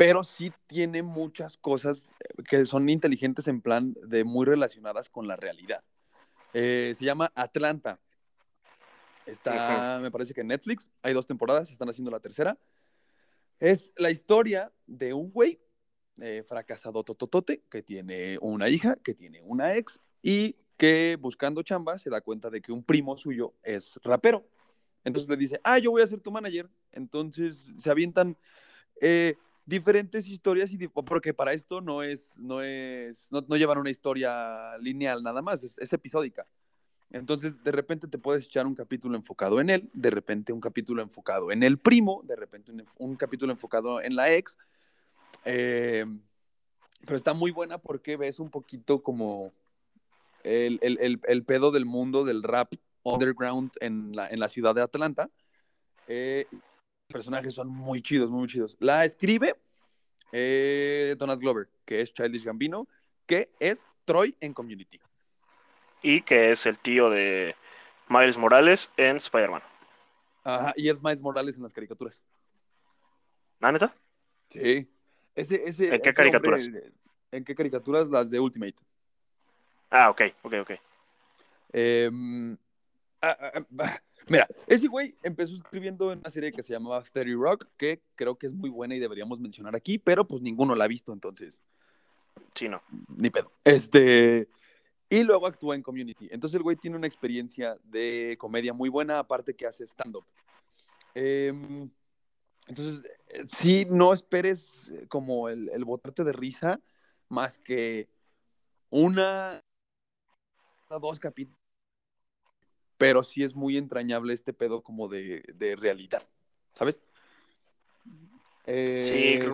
[0.00, 2.08] pero sí tiene muchas cosas
[2.48, 5.84] que son inteligentes en plan de muy relacionadas con la realidad.
[6.54, 8.00] Eh, se llama Atlanta.
[9.26, 10.90] Está, me parece que en Netflix.
[11.02, 12.56] Hay dos temporadas, están haciendo la tercera.
[13.58, 15.60] Es la historia de un güey
[16.18, 21.98] eh, fracasado tototote que tiene una hija, que tiene una ex y que buscando chamba
[21.98, 24.48] se da cuenta de que un primo suyo es rapero.
[25.04, 26.70] Entonces le dice, ah, yo voy a ser tu manager.
[26.90, 28.38] Entonces se avientan
[29.02, 29.36] eh,
[29.70, 34.76] diferentes historias, y porque para esto no es, no es, no, no llevan una historia
[34.78, 36.46] lineal nada más, es, es episódica.
[37.12, 41.02] Entonces, de repente te puedes echar un capítulo enfocado en él, de repente un capítulo
[41.02, 44.56] enfocado en el primo, de repente un, un capítulo enfocado en la ex.
[45.44, 46.04] Eh,
[47.06, 49.52] pero está muy buena porque ves un poquito como
[50.44, 54.74] el, el, el, el pedo del mundo del rap underground en la, en la ciudad
[54.74, 55.30] de Atlanta.
[56.06, 56.46] Eh,
[57.10, 58.76] personajes son muy chidos, muy chidos.
[58.80, 59.56] La escribe
[60.32, 62.88] eh, Donald Glover, que es Childish Gambino,
[63.26, 65.00] que es Troy en Community.
[66.02, 67.54] Y que es el tío de
[68.08, 69.62] Miles Morales en Spider-Man.
[70.44, 72.22] Ajá, y es Miles Morales en las caricaturas.
[73.60, 73.94] ¿Ah, neta?
[74.50, 74.88] Sí.
[75.34, 76.64] Ese, ese, ¿En qué ese caricaturas?
[76.64, 76.92] hombre,
[77.30, 78.08] ¿En qué caricaturas?
[78.08, 78.76] Las de Ultimate.
[79.90, 80.70] Ah, ok, ok, ok.
[81.72, 82.10] Eh,
[83.20, 87.32] ah, ah, ah, mira, ese güey empezó escribiendo en una serie que se llamaba 30
[87.36, 90.84] Rock, que creo que es muy buena y deberíamos mencionar aquí, pero pues ninguno la
[90.84, 91.62] ha visto, entonces.
[92.54, 92.82] Sí, no.
[93.16, 93.52] Ni pedo.
[93.64, 94.48] Este.
[95.08, 96.28] Y luego actúa en Community.
[96.30, 100.24] Entonces el güey tiene una experiencia de comedia muy buena, aparte que hace stand-up.
[101.14, 101.90] Em,
[102.68, 103.02] entonces,
[103.48, 106.80] sí, no esperes eh, como el, el botarte de risa
[107.28, 108.08] más que
[108.90, 109.62] una,
[110.88, 111.59] dos capítulos.
[113.00, 116.22] Pero sí es muy entrañable este pedo como de, de realidad,
[116.74, 117.00] ¿sabes?
[118.98, 119.50] Sí, Eh,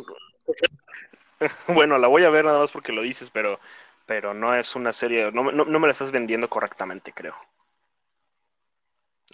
[1.68, 3.60] bueno, la voy a ver nada más porque lo dices, pero,
[4.04, 7.36] pero no es una serie, no, me- no, no me la estás vendiendo correctamente, creo.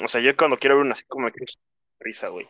[0.05, 1.47] O sea, yo cuando quiero ver una como me quiero
[2.01, 2.47] risa, güey.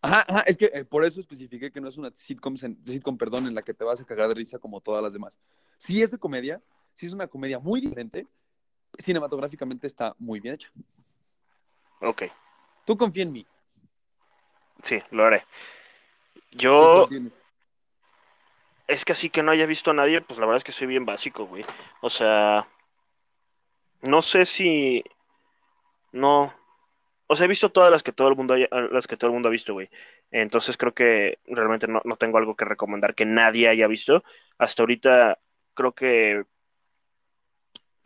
[0.00, 3.46] Ajá, ajá, es que eh, por eso especifiqué que no es una sitcom, sitcom, perdón,
[3.46, 5.38] en la que te vas a cagar de risa como todas las demás.
[5.76, 6.62] Sí es de comedia,
[6.94, 8.26] sí es una comedia muy diferente,
[8.98, 10.70] cinematográficamente está muy bien hecha.
[12.00, 12.24] Ok,
[12.84, 13.46] Tú confía en mí.
[14.82, 15.44] sí, lo haré.
[16.50, 17.08] ¿Tú Yo,
[18.86, 20.86] es que así que no haya visto a nadie, pues la verdad es que soy
[20.86, 21.64] bien básico, güey.
[22.00, 22.66] O sea,
[24.02, 25.04] no sé si,
[26.12, 26.54] no,
[27.26, 29.34] o sea, he visto todas las que todo el mundo haya- las que todo el
[29.34, 29.90] mundo ha visto, güey.
[30.30, 34.24] Entonces creo que realmente no, no tengo algo que recomendar que nadie haya visto.
[34.56, 35.38] Hasta ahorita
[35.74, 36.44] creo que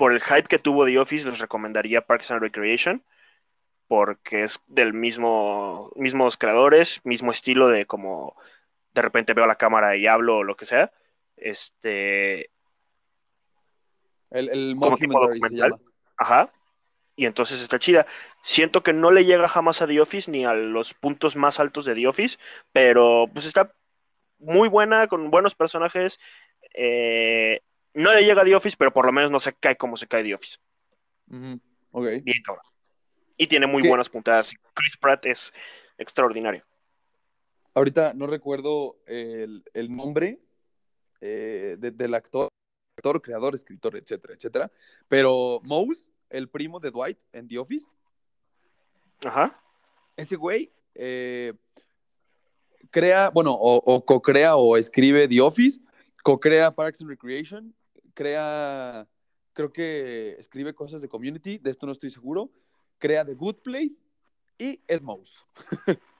[0.03, 3.05] por el hype que tuvo The Office les recomendaría Parks and Recreation
[3.87, 8.35] porque es del mismo mismos creadores, mismo estilo de como
[8.95, 10.91] de repente veo la cámara y hablo o lo que sea.
[11.37, 12.51] Este,
[14.33, 15.77] El, el como tipo documental.
[16.17, 16.53] Ajá.
[17.15, 18.05] Y entonces está chida.
[18.43, 21.85] Siento que no le llega jamás a The Office ni a los puntos más altos
[21.85, 22.41] de The Office,
[22.73, 23.73] pero pues está
[24.41, 26.19] muy buena, con buenos personajes.
[26.75, 27.61] Eh,
[27.95, 30.07] no le llega a The Office, pero por lo menos no se cae como se
[30.07, 30.59] cae The Office.
[31.31, 31.61] Ujú,
[31.93, 32.07] Ok.
[32.23, 32.65] Bien cabrón.
[33.37, 33.89] Y tiene muy ¿Qué?
[33.89, 34.53] buenas puntadas.
[34.75, 35.53] Chris Pratt es
[35.99, 36.65] extraordinario.
[37.75, 40.39] Ahorita no recuerdo el, el nombre
[41.21, 42.49] eh, de- del actor,
[42.99, 44.71] actor, creador, escritor, etcétera, etcétera.
[45.09, 47.87] Pero Mouse, el primo de Dwight en The Office,
[49.25, 49.59] Ajá.
[50.17, 51.55] ese güey eh,
[52.91, 55.81] crea, bueno, o, o co-crea o escribe The Office,
[56.23, 57.75] co-crea Parks and Recreation,
[58.15, 59.07] crea,
[59.53, 62.51] creo que escribe cosas de Community, de esto no estoy seguro,
[62.99, 64.03] crea The Good Place
[64.59, 65.45] y es Mouse.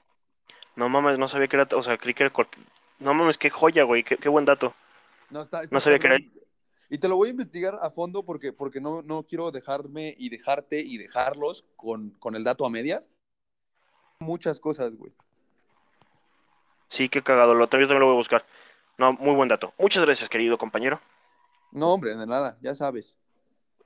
[0.75, 1.67] No mames, no sabía que era.
[1.75, 2.29] O sea, era.
[2.33, 2.47] cual-
[2.99, 4.03] No mames, qué joya, güey.
[4.03, 4.73] Qué, qué buen dato.
[5.29, 6.33] No, está, está No sabía que cabrón.
[6.89, 10.29] Y te lo voy a investigar a fondo porque, porque no, no quiero dejarme y
[10.29, 13.09] dejarte y dejarlos con, con el dato a medias.
[14.19, 15.11] Muchas cosas, güey.
[16.89, 17.53] Sí, qué cagado.
[17.55, 18.45] Lo, yo también lo voy a buscar.
[18.97, 19.73] No, muy buen dato.
[19.77, 21.01] Muchas gracias, querido compañero.
[21.73, 23.17] No, hombre, de nada, ya sabes.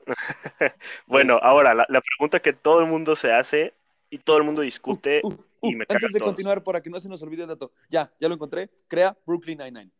[1.07, 3.73] Bueno, Es- ahora la, la pregunta que todo el mundo se hace
[4.09, 6.31] y todo el mundo discute Uh, uh, y uh, me antes de todos.
[6.31, 7.71] continuar, para que no se nos olvide el dato.
[7.89, 8.69] Ya, ya lo encontré.
[8.87, 9.91] Crea Brooklyn Nine-Nine.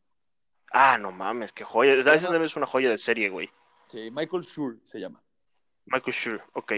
[0.72, 1.94] Ah, no mames, qué joya.
[1.94, 3.50] Esa también es una joya de serie, güey.
[3.88, 5.22] Sí, Michael Schur se llama.
[5.86, 6.74] Michael Schur, ok.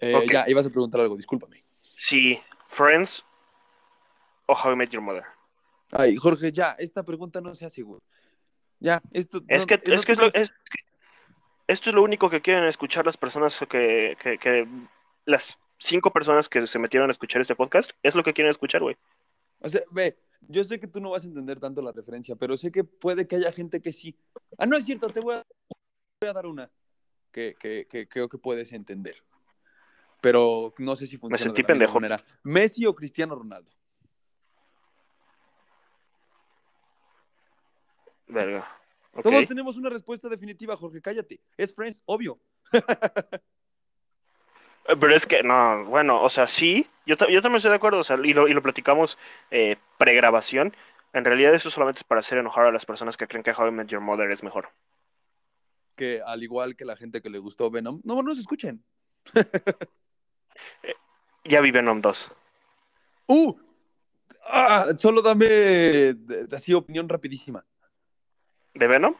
[0.00, 0.30] Eh, Ok.
[0.32, 1.64] Ya, ibas a preguntar algo, discúlpame.
[1.80, 3.24] Sí, Friends
[4.46, 5.24] o How I Met Your Mother.
[5.92, 8.00] Ay, Jorge, ya, esta pregunta no se hace, güey.
[8.82, 9.42] Ya, esto.
[9.46, 10.52] Es no- que, es que es lo- es
[11.68, 14.66] esto es lo único que quieren escuchar las personas que, que, que-
[15.24, 18.82] las cinco personas que se metieron a escuchar este podcast, es lo que quieren escuchar,
[18.82, 18.96] güey.
[19.60, 20.18] O sea, ve,
[20.48, 23.28] yo sé que tú no vas a entender tanto la referencia, pero sé que puede
[23.28, 24.16] que haya gente que sí.
[24.58, 25.42] Ah, no es cierto, te voy a,
[26.20, 26.68] voy a dar una
[27.30, 27.54] que,
[27.88, 29.14] que- creo que puedes entender.
[30.20, 31.94] Pero no sé si funciona de sentí la misma pendejo.
[32.00, 32.24] manera.
[32.42, 33.70] ¿Messi o Cristiano Ronaldo?
[38.32, 38.68] Verga.
[39.22, 41.40] Todos tenemos una respuesta definitiva, Jorge, cállate.
[41.56, 42.38] Es Friends, obvio.
[44.88, 48.00] Eh, Pero es que, no, bueno, o sea, sí, yo, yo también estoy de acuerdo,
[48.00, 49.16] o sea, y lo, y lo platicamos
[49.52, 50.74] eh, pregrabación.
[51.12, 53.68] En realidad eso solamente es para hacer enojar a las personas que creen que How
[53.68, 54.70] I Met Your Mother es mejor.
[55.94, 58.82] Que al igual que la gente que le gustó Venom, no nos escuchen.
[61.44, 62.32] Ya vi Venom 2.
[63.26, 63.58] ¡Uh!
[64.44, 66.14] Ah, solo dame
[66.52, 67.64] así opinión rapidísima.
[68.74, 69.14] ¿De Venom?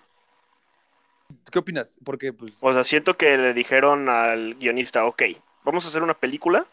[1.50, 1.96] ¿Qué opinas?
[2.04, 5.22] Porque, pues, O sea, siento que le dijeron al guionista, ok,
[5.64, 6.66] vamos a hacer una película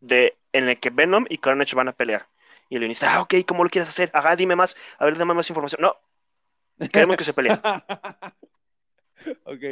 [0.00, 2.26] de, en la que Venom y Carnage van a pelear.
[2.68, 4.10] Y el guionista, ah, ok, ¿cómo lo quieres hacer?
[4.12, 5.80] Ajá, dime más, a ver, dame más información.
[5.82, 5.96] No,
[6.92, 7.58] queremos que se peleen.
[9.44, 9.62] ok,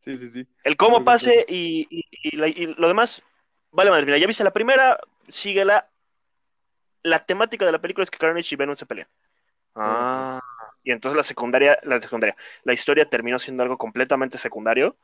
[0.00, 0.46] sí, sí, sí.
[0.62, 3.22] El cómo pase y, y- y la- y lo demás,
[3.70, 5.88] vale madre, mira, ya viste la primera, síguela.
[7.02, 9.08] La temática de la película es que Carnage y Venom se pelean.
[9.74, 10.40] Ah,
[10.84, 14.96] y entonces la secundaria, la secundaria, la historia terminó siendo algo completamente secundario.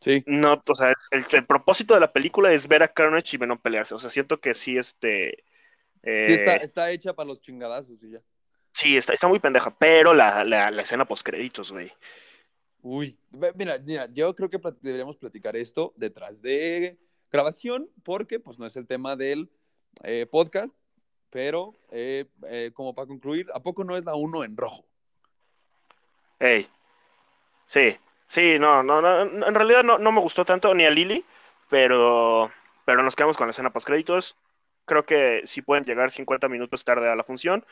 [0.00, 3.38] Sí, No, o sea, el, el propósito de la película es ver a Carnage y
[3.38, 3.94] Venom pelearse.
[3.94, 5.44] O sea, siento que sí, este.
[6.02, 8.20] sí está, eh, está hecha para los chingadazos y ya.
[8.72, 11.92] Sí, está, está muy pendeja, pero la, la, la escena post créditos, güey.
[12.82, 13.18] Uy,
[13.56, 16.98] mira, mira, yo creo que deberíamos platicar esto detrás de
[17.32, 19.50] grabación, porque pues no es el tema del
[20.04, 20.72] eh, podcast,
[21.36, 24.86] pero eh, eh, como para concluir, ¿a poco no es la uno en rojo?
[26.38, 26.66] Ey.
[27.66, 27.94] Sí,
[28.26, 31.26] sí, no, no, no, en realidad no, no me gustó tanto ni a Lily,
[31.68, 32.50] pero,
[32.86, 34.34] pero nos quedamos con la escena post créditos.
[34.86, 37.66] Creo que si pueden llegar 50 minutos tarde a la función,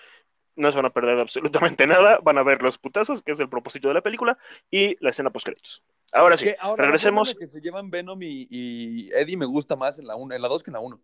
[0.56, 3.48] no se van a perder absolutamente nada, van a ver los putazos, que es el
[3.48, 4.36] propósito de la película,
[4.70, 5.82] y la escena post créditos.
[6.12, 7.34] Ahora sí, ahora, regresemos.
[7.34, 10.48] que se llevan Venom y, y Eddie me gusta más en la uno, en la
[10.48, 11.00] 2 que en la 1.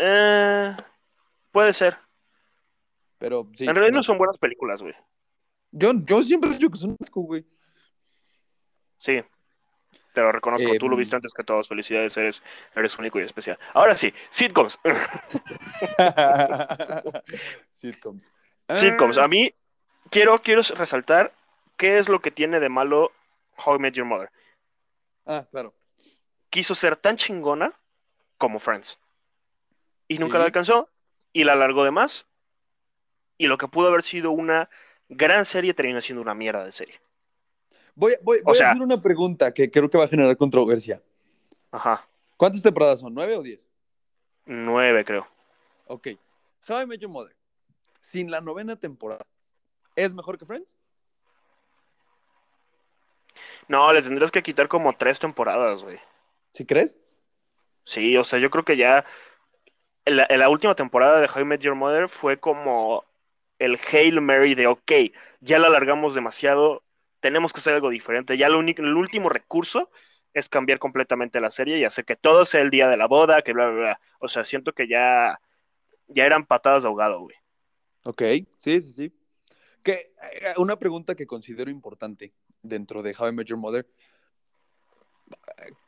[0.00, 0.76] Eh,
[1.50, 1.98] puede ser.
[3.18, 3.64] Pero sí.
[3.64, 4.02] en realidad no no.
[4.04, 4.94] son buenas películas, güey.
[5.70, 7.44] Yo, yo siempre digo que son asco, güey.
[8.98, 9.20] Sí,
[10.14, 10.72] te lo reconozco.
[10.72, 11.68] Eh, Tú lo viste antes que todos.
[11.68, 12.42] Felicidades, eres,
[12.74, 13.58] eres único y especial.
[13.74, 14.78] Ahora sí, sitcoms.
[17.72, 18.32] Sitcoms.
[18.74, 19.18] sitcoms.
[19.18, 19.52] Ah, A mí,
[20.10, 21.32] quiero, quiero resaltar
[21.76, 23.12] qué es lo que tiene de malo
[23.64, 24.30] How I Met Your Mother.
[25.26, 25.74] Ah, claro.
[26.50, 27.72] Quiso ser tan chingona
[28.38, 28.98] como Friends.
[30.08, 30.38] Y nunca Sí.
[30.40, 30.88] la alcanzó.
[31.32, 32.26] Y la alargó de más.
[33.36, 34.68] Y lo que pudo haber sido una
[35.08, 37.00] gran serie terminó siendo una mierda de serie.
[37.94, 40.36] Voy, voy, O voy sea- a hacer una pregunta que creo que va a generar
[40.36, 41.02] controversia.
[41.70, 42.06] Ajá.
[42.36, 43.12] ¿Cuántas temporadas son?
[43.14, 43.68] ¿Nueve o diez?
[44.46, 45.26] Nueve, creo.
[45.86, 46.08] Ok.
[46.68, 47.34] How I Met Your Mother,
[48.00, 49.24] sin la novena temporada,
[49.96, 50.76] ¿es mejor que Friends?
[53.68, 55.98] No, le tendrías que quitar como tres temporadas, güey.
[56.52, 56.96] ¿Sí crees?
[57.84, 59.04] Sí, o sea, yo creo que ya
[60.08, 63.04] en la, última temporada de How I Met Your Mother fue como
[63.58, 64.92] el Hail Mary de, ok,
[65.40, 66.82] ya la alargamos demasiado,
[67.20, 68.36] tenemos que hacer algo diferente.
[68.36, 69.90] Ya lo único, el último recurso
[70.32, 73.42] es cambiar completamente la serie y hacer que todo sea el día de la boda,
[73.42, 74.00] que bla, bla, bla.
[74.20, 75.40] O sea, siento que ya,
[76.06, 77.36] ya eran patadas de ahogado, güey.
[78.04, 78.22] Ok,
[78.56, 79.12] sí, sí, sí.
[79.82, 83.86] Que, eh, una pregunta que considero importante dentro de How I Met Your Mother.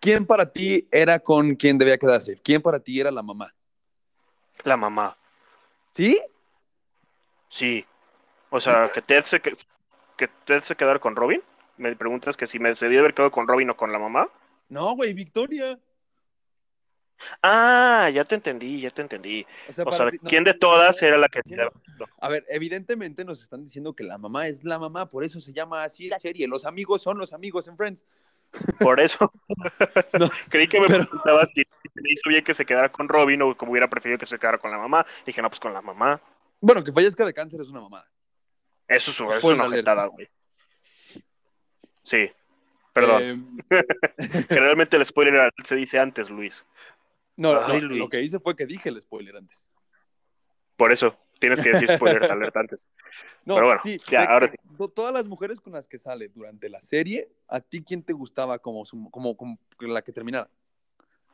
[0.01, 2.39] ¿Quién para ti era con quien debía quedarse?
[2.43, 3.55] ¿Quién para ti era la mamá?
[4.65, 5.17] La mamá,
[5.95, 6.21] ¿Sí?
[7.49, 7.85] sí.
[8.51, 9.57] O sea, que Ted se, que,
[10.17, 11.43] que Ted se quedara con Robin.
[11.77, 14.29] Me preguntas que si me se debió haber quedado con Robin o con la mamá.
[14.69, 15.79] No, güey, Victoria.
[17.43, 19.47] Ah, ya te entendí, ya te entendí.
[19.69, 21.71] O sea, O para sea, ti- no, ¿quién de todas era la que no.
[22.19, 25.53] A ver, evidentemente nos están diciendo que la mamá es la mamá, por eso se
[25.53, 26.49] llama así la serie.
[26.49, 28.05] Los amigos son los amigos en Friends.
[28.79, 29.33] Por eso.
[30.19, 31.63] No, Creí que me pero- preguntabas si
[31.95, 34.59] me hizo bien que se quedara con Robin o como hubiera preferido que se quedara
[34.59, 35.07] con la mamá.
[35.25, 36.21] Dije, no, pues con la mamá.
[36.61, 38.07] Bueno, que fallezca de cáncer es una mamada.
[38.89, 39.73] Eso es, una alert.
[39.73, 40.29] ojetada, güey.
[42.03, 42.31] Sí.
[42.93, 43.57] Perdón.
[43.71, 46.67] Eh, Generalmente el spoiler se dice antes, Luis.
[47.37, 47.99] no, no, Ay, Luis.
[48.01, 49.65] lo que hice fue que dije el spoiler antes.
[50.77, 52.87] Por eso tienes que decir spoiler alert antes.
[53.45, 56.29] No, Pero bueno, sí, ya, de ahora to- todas las mujeres con las que sale
[56.29, 60.49] durante la serie, ¿a ti quién te gustaba como, su- como, como la que terminara?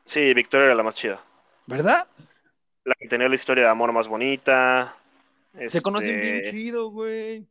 [0.05, 1.23] Sí, Victoria era la más chida.
[1.67, 2.07] ¿Verdad?
[2.85, 4.95] La que tenía la historia de amor más bonita.
[5.69, 7.45] Se conocen bien Este, chido, güey.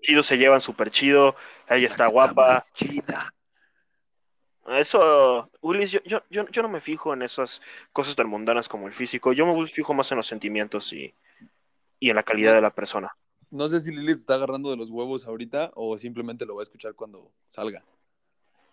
[0.00, 1.36] chido, se llevan súper chido.
[1.68, 2.66] Ella está guapa.
[2.72, 3.30] chida.
[4.66, 7.60] Eso, yo, yo, yo, yo no me fijo en esas
[7.92, 9.34] cosas tan mundanas como el físico.
[9.34, 11.14] Yo me fijo más en los sentimientos y,
[12.04, 13.16] y en la calidad de la persona.
[13.50, 16.60] No sé si Lili te está agarrando de los huevos ahorita o simplemente lo va
[16.60, 17.82] a escuchar cuando salga.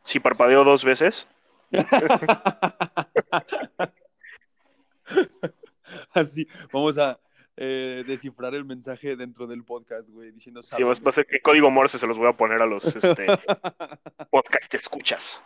[0.04, 1.26] Si parpadeo dos veces,
[6.13, 7.22] Así, vamos a
[7.56, 11.39] eh, descifrar el mensaje dentro del podcast, güey, diciendo si va, va a ser que
[11.39, 13.28] código Morse se los voy a poner a los este,
[14.30, 15.39] podcast que escuchas.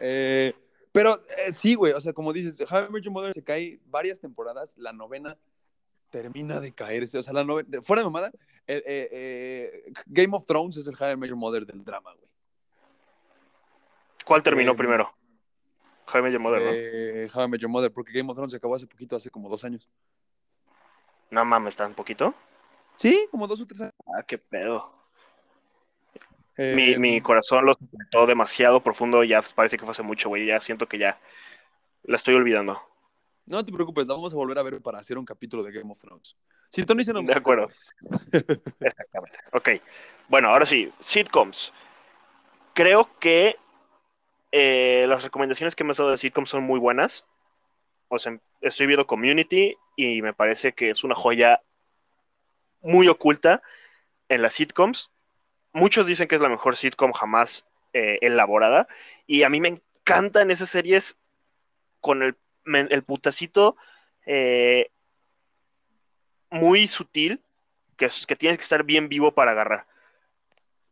[0.00, 0.52] Eh,
[0.90, 1.14] pero
[1.46, 4.18] eh, sí, güey, o sea, como dices, How I Met Your Mother se cae varias
[4.18, 5.38] temporadas, la novena
[6.10, 8.30] termina de caerse, o sea, la novena, fuera de mamada,
[8.66, 12.28] eh, eh, eh, Game of Thrones es el Met Your Mother del drama, güey.
[14.24, 15.12] ¿Cuál terminó Eh, primero?
[16.06, 16.70] Jaime Mother, ¿no?
[16.72, 19.64] Eh, Met Your Mother, porque Game of Thrones se acabó hace poquito, hace como dos
[19.64, 19.88] años.
[21.30, 22.34] No mames, ¿tan poquito?
[22.96, 23.94] Sí, como dos o tres años.
[24.06, 24.92] Ah, qué pedo.
[26.56, 27.76] Eh, Mi, mi corazón lo
[28.10, 30.46] todo demasiado profundo, ya parece que fue hace mucho, güey.
[30.46, 31.20] Ya siento que ya
[32.02, 32.82] la estoy olvidando.
[33.50, 35.90] No te preocupes, la vamos a volver a ver para hacer un capítulo de Game
[35.90, 36.36] of Thrones.
[36.70, 37.68] Si Tony se nos De acuerdo.
[38.80, 39.38] Exactamente.
[39.52, 39.70] Ok.
[40.28, 41.72] Bueno, ahora sí, sitcoms.
[42.74, 43.56] Creo que
[44.52, 47.26] eh, las recomendaciones que me has dado de sitcoms son muy buenas.
[48.06, 51.60] O sea, estoy viendo Community y me parece que es una joya
[52.82, 53.64] muy oculta
[54.28, 55.10] en las sitcoms.
[55.72, 58.86] Muchos dicen que es la mejor sitcom jamás eh, elaborada.
[59.26, 61.16] Y a mí me encantan esas series
[62.00, 63.76] con el, el putacito
[64.26, 64.90] eh,
[66.50, 67.40] muy sutil
[67.96, 69.86] que, que tienes que estar bien vivo para agarrar.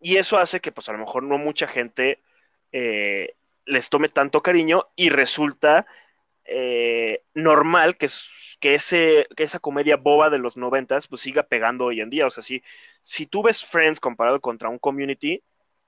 [0.00, 2.20] Y eso hace que, pues, a lo mejor no mucha gente
[2.72, 5.86] eh, les tome tanto cariño y resulta
[6.44, 8.08] eh, normal que,
[8.60, 12.26] que, ese, que esa comedia boba de los noventas pues siga pegando hoy en día.
[12.26, 12.62] O sea, si,
[13.02, 15.42] si tú ves Friends comparado contra un Community,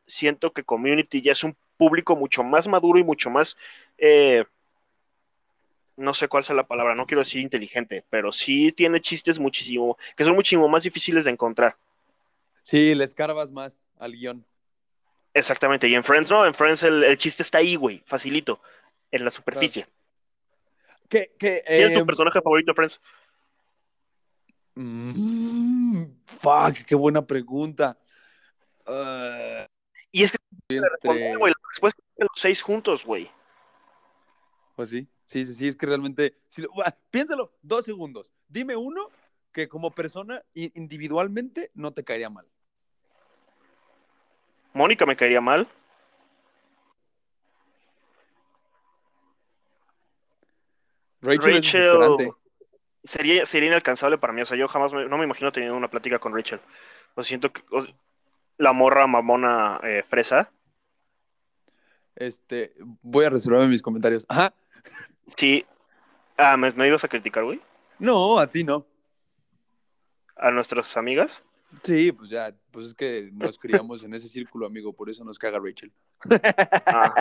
[0.06, 3.56] siento que Community ya es un público mucho más maduro y mucho más,
[5.96, 9.98] no sé cuál sea la palabra, no quiero decir inteligente, pero sí tiene chistes muchísimo,
[10.16, 11.76] que son muchísimo más difíciles de encontrar.
[12.62, 14.44] Sí, le escarbas más al guion.
[15.34, 18.60] Exactamente, y en Friends no, en Friends el, el chiste está ahí, güey, facilito,
[19.10, 19.86] en la superficie.
[21.08, 23.00] ¿Qué, qué, ¿Quién es tu em, personaje favorito Friends?
[24.74, 27.98] mm, fuck, qué buena pregunta.
[28.86, 29.66] Ah,
[30.12, 30.38] Y es que
[30.68, 33.30] entre- responder, güey, la respuesta es que los seis juntos, güey.
[34.76, 36.34] Pues sí, sí, sí, sí, es que realmente.
[36.48, 36.70] si lo-
[37.10, 38.32] piénsalo, dos segundos.
[38.48, 39.08] Dime uno
[39.52, 42.46] que como persona individualmente no te caería mal.
[44.72, 45.68] Mónica me caería mal.
[51.20, 51.62] Rachel,
[53.04, 54.42] sería, sería inalcanzable para mí.
[54.42, 56.60] O sea, yo jamás me- no me imagino teniendo una plática con Rachel.
[57.14, 57.86] O siento que o-
[58.58, 60.50] la morra mamona eh, fresa.
[62.16, 64.26] Este, voy a reservarme mis comentarios.
[64.28, 64.52] Ajá.
[65.36, 65.64] Sí.
[66.36, 67.60] Ah, ¿me, me ibas a criticar, güey?
[67.98, 68.86] No, a ti no.
[70.36, 71.42] A nuestras amigas.
[71.84, 75.38] Sí, pues ya, pues es que nos criamos en ese círculo, amigo, por eso nos
[75.38, 75.92] caga Rachel.
[76.86, 77.14] Ah.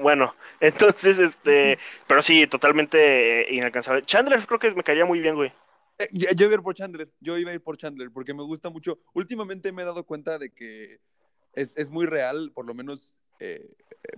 [0.00, 1.78] Bueno, entonces, este.
[2.06, 4.04] Pero sí, totalmente eh, inalcanzable.
[4.04, 5.52] Chandler creo que me caería muy bien, güey.
[5.98, 8.34] Eh, Yo, yo iba a ir por Chandler, yo iba a ir por Chandler, porque
[8.34, 8.98] me gusta mucho.
[9.12, 11.00] Últimamente me he dado cuenta de que
[11.54, 13.68] es, es muy real, por lo menos eh,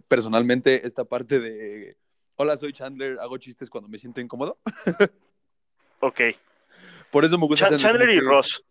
[0.08, 1.96] personalmente, esta parte de,
[2.40, 4.58] hola, soy Chandler, hago chistes cuando me siento incómodo.
[6.02, 6.18] Ok.
[7.10, 8.64] Por eso me gusta Cha- Chandler y Ross.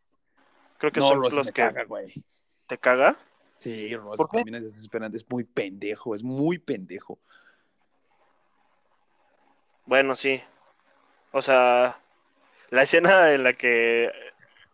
[0.79, 2.11] Creo que No, son Ross los me que caga, güey.
[2.65, 3.15] te caga.
[3.59, 4.37] Sí, Ross ¿Por qué?
[4.37, 7.19] también es desesperante, es muy pendejo, es muy pendejo.
[9.85, 10.41] Bueno, sí.
[11.31, 11.99] O sea,
[12.71, 14.11] la escena en la que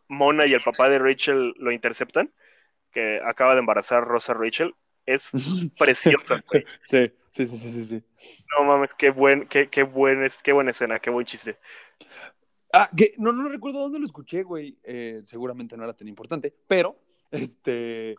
[0.07, 2.31] Mona y el papá de Rachel lo interceptan,
[2.93, 4.73] que acaba de embarazar Rosa Rachel,
[5.06, 5.32] es
[5.78, 6.66] preciosa, güey.
[6.82, 8.03] Sí, sí, sí, sí, sí.
[8.51, 11.58] No mames, qué buen, qué, qué buen, qué buena escena, qué buen chiste.
[12.74, 14.78] Ah, que no, no recuerdo dónde lo escuché, güey.
[14.84, 16.97] Eh, seguramente no era tan importante, pero
[17.32, 18.16] este.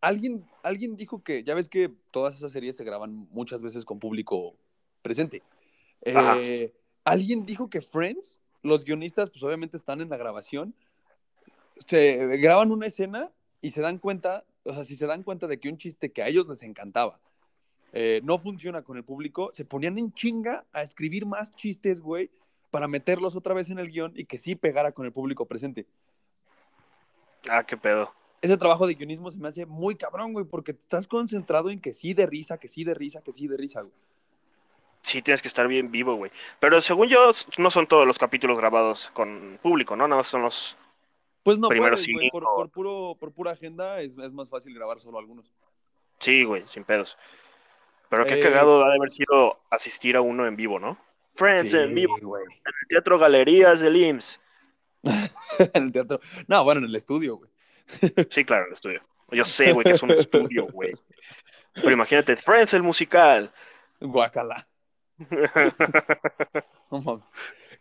[0.00, 3.98] Alguien, alguien dijo que, ya ves que todas esas series se graban muchas veces con
[3.98, 4.54] público
[5.02, 5.42] presente.
[6.02, 6.72] Eh,
[7.02, 10.72] alguien dijo que Friends, los guionistas, pues obviamente están en la grabación,
[11.86, 15.58] se graban una escena y se dan cuenta, o sea, si se dan cuenta de
[15.58, 17.20] que un chiste que a ellos les encantaba
[17.92, 22.30] eh, no funciona con el público, se ponían en chinga a escribir más chistes, güey,
[22.70, 25.86] para meterlos otra vez en el guion y que sí pegara con el público presente.
[27.48, 28.12] Ah, qué pedo.
[28.40, 31.92] Ese trabajo de guionismo se me hace muy cabrón, güey, porque estás concentrado en que
[31.92, 33.92] sí de risa, que sí de risa, que sí de risa, güey.
[35.02, 36.30] Sí, tienes que estar bien vivo, güey.
[36.60, 40.06] Pero según yo, no son todos los capítulos grabados con público, ¿no?
[40.06, 40.76] Nada más son los.
[41.48, 45.00] Pues no Primero puedes, por, por puro, por pura agenda es, es más fácil grabar
[45.00, 45.50] solo algunos.
[46.20, 47.16] Sí, güey, sin pedos.
[48.10, 50.98] Pero qué Eh, cagado ha de haber sido asistir a uno en vivo, ¿no?
[51.36, 52.44] Friends en vivo, güey.
[52.44, 52.50] en
[52.82, 54.40] el Teatro Galerías del IMSS.
[55.72, 56.20] en el teatro.
[56.48, 57.50] No, bueno, en el estudio, güey.
[58.28, 59.00] Sí, claro, el estudio.
[59.30, 60.92] Yo sé, güey, que es un estudio, güey.
[61.72, 63.50] Pero imagínate, Friends el musical.
[64.00, 64.68] Guacala.
[66.90, 67.24] No mames.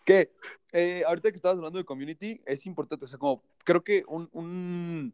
[0.08, 0.32] Que
[0.72, 4.30] eh, ahorita que estabas hablando de community, es importante, o sea, como creo que un,
[4.32, 5.14] un-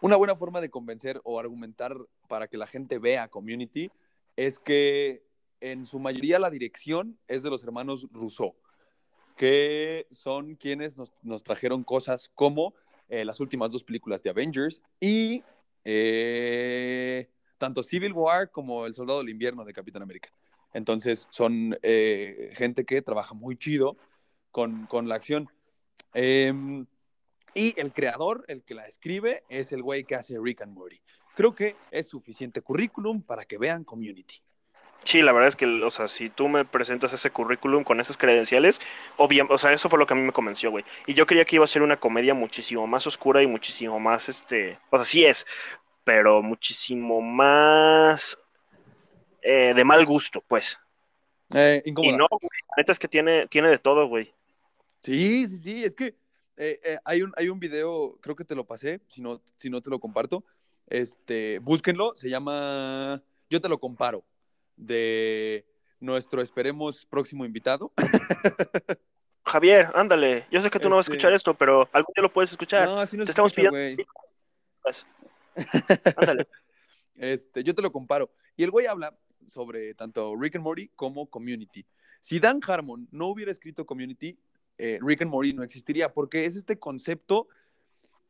[0.00, 1.94] una buena forma de convencer o argumentar
[2.26, 3.90] para que la gente vea community
[4.34, 5.22] es que
[5.60, 8.54] en su mayoría la dirección es de los hermanos Rousseau,
[9.36, 12.72] que son quienes nos, nos trajeron cosas como
[13.10, 15.42] eh, las últimas dos películas de Avengers y
[15.84, 20.30] eh, tanto Civil War como El Soldado del Invierno de Capitán América.
[20.76, 23.96] Entonces son eh, gente que trabaja muy chido
[24.50, 25.48] con, con la acción.
[26.12, 26.52] Eh,
[27.54, 31.00] y el creador, el que la escribe, es el güey que hace Rick and Morty.
[31.34, 34.36] Creo que es suficiente currículum para que vean Community.
[35.04, 38.18] Sí, la verdad es que, o sea, si tú me presentas ese currículum con esas
[38.18, 38.78] credenciales,
[39.16, 40.84] obviamente, o sea, eso fue lo que a mí me convenció, güey.
[41.06, 44.28] Y yo creía que iba a ser una comedia muchísimo más oscura y muchísimo más,
[44.28, 45.46] este, o sea, sí es,
[46.04, 48.38] pero muchísimo más
[49.46, 50.78] eh, de mal gusto, pues.
[51.54, 54.32] Eh, Y no, güey, la neta es que tiene, tiene de todo, güey.
[55.02, 56.16] Sí, sí, sí, es que
[56.56, 59.70] eh, eh, hay, un, hay un video, creo que te lo pasé, si no, si
[59.70, 60.44] no te lo comparto.
[60.88, 64.24] Este, búsquenlo, se llama Yo te lo comparo,
[64.76, 65.64] de
[66.00, 67.92] nuestro esperemos próximo invitado.
[69.44, 70.46] Javier, ándale.
[70.50, 72.50] Yo sé que tú no vas a Este- escuchar esto, pero algún día lo puedes
[72.50, 72.88] escuchar.
[72.88, 74.06] No, así no Te se estamos escucha, pidiendo- güey.
[74.82, 75.06] Pues,
[76.16, 76.48] ándale.
[77.14, 78.28] Este, yo te lo comparo.
[78.56, 79.16] Y el güey habla
[79.46, 81.84] sobre tanto Rick and Morty como Community.
[82.20, 84.38] Si Dan Harmon no hubiera escrito Community,
[84.78, 87.48] eh, Rick and Morty no existiría, porque es este concepto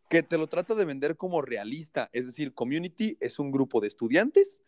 [0.09, 2.09] que te lo trata de vender como realista.
[2.13, 4.63] Es decir, Community es un grupo de estudiantes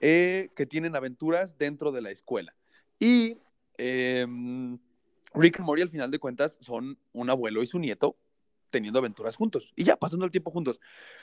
[0.00, 2.54] eh, que tienen aventuras dentro de la escuela.
[2.98, 3.38] Y
[3.78, 4.26] eh,
[5.34, 8.16] Rick and Morty, al final de cuentas, son un abuelo y su nieto
[8.70, 10.80] teniendo aventuras juntos y ya pasando el tiempo juntos.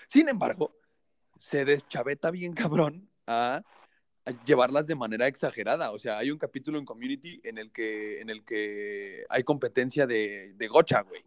[0.07, 0.73] Sin embargo,
[1.37, 3.63] se deschaveta bien cabrón a
[4.45, 5.91] llevarlas de manera exagerada.
[5.91, 10.05] O sea, hay un capítulo en Community en el que, en el que hay competencia
[10.05, 11.23] de, de gocha, güey.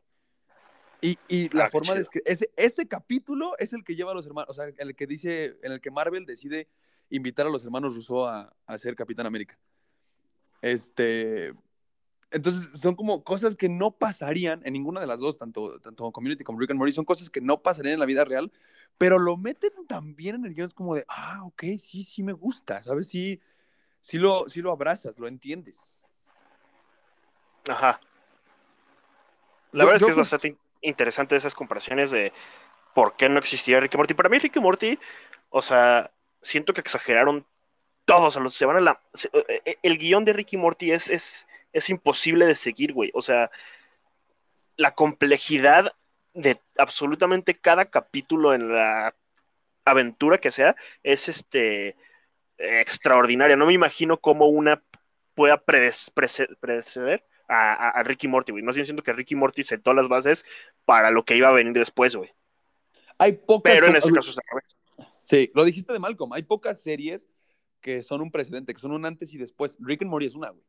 [1.00, 4.26] Y, y la Ah, forma de ese, ese capítulo es el que lleva a los
[4.26, 6.68] hermanos, o sea, el que dice, en el que Marvel decide
[7.10, 9.58] invitar a los hermanos Rousseau a, a ser Capitán América.
[10.62, 11.52] Este,
[12.34, 16.44] entonces son como cosas que no pasarían en ninguna de las dos, tanto, tanto Community
[16.44, 18.52] como Rick and Morty, son cosas que no pasarían en la vida real,
[18.98, 22.22] pero lo meten tan bien en el guion, es como de, ah, ok, sí, sí
[22.22, 23.08] me gusta, ¿sabes?
[23.08, 23.40] Sí,
[24.00, 25.98] sí lo, sí lo abrazas, lo entiendes.
[27.68, 28.00] Ajá.
[29.72, 32.32] La Yo- verdad es que es bastante in- interesante esas comparaciones de
[32.94, 34.14] por qué no existía Rick y Morty.
[34.14, 34.98] Para mí, Rick y Morty,
[35.50, 36.10] o sea,
[36.42, 37.46] siento que exageraron
[38.04, 39.00] todos, o sea, los- se van a la...
[39.14, 42.94] se- eh, eh, el guion de Rick y Morty es, es, es imposible de seguir,
[42.94, 43.10] güey.
[43.12, 43.50] O sea,
[44.76, 45.92] la complejidad
[46.32, 49.14] de absolutamente cada capítulo en la
[49.84, 51.96] aventura que sea es este
[52.56, 53.56] extraordinaria.
[53.56, 54.82] No me imagino cómo una
[55.34, 58.64] pueda preceder a, a, a Ricky Morty, güey.
[58.64, 60.46] Más bien siento que Ricky Morty sentó las bases
[60.84, 62.32] para lo que iba a venir después, güey.
[63.18, 63.74] Hay pocas...
[63.74, 64.38] Pero en este caso es.
[65.22, 67.26] Sí, lo dijiste de Malcolm, hay pocas series
[67.80, 69.76] que son un precedente, que son un antes y después.
[69.80, 70.64] Rick and Morty es una, güey.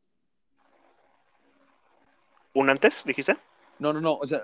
[2.56, 3.36] ¿Un antes, dijiste?
[3.78, 4.42] No, no, no, o sea,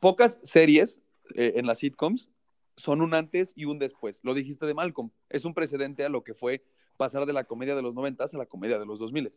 [0.00, 1.00] pocas series
[1.34, 2.28] eh, en las sitcoms
[2.76, 4.20] son un antes y un después.
[4.22, 6.62] Lo dijiste de Malcolm, es un precedente a lo que fue
[6.98, 9.30] pasar de la comedia de los noventas a la comedia de los 2000.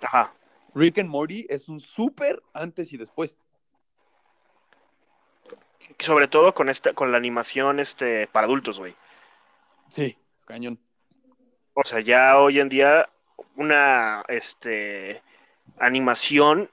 [0.00, 0.34] Ajá.
[0.74, 3.38] Rick and Morty es un súper antes y después.
[6.00, 8.96] Sobre todo con esta, con la animación este, para adultos, güey.
[9.90, 10.80] Sí, cañón.
[11.72, 13.08] O sea, ya hoy en día,
[13.54, 15.22] una este,
[15.78, 16.70] animación.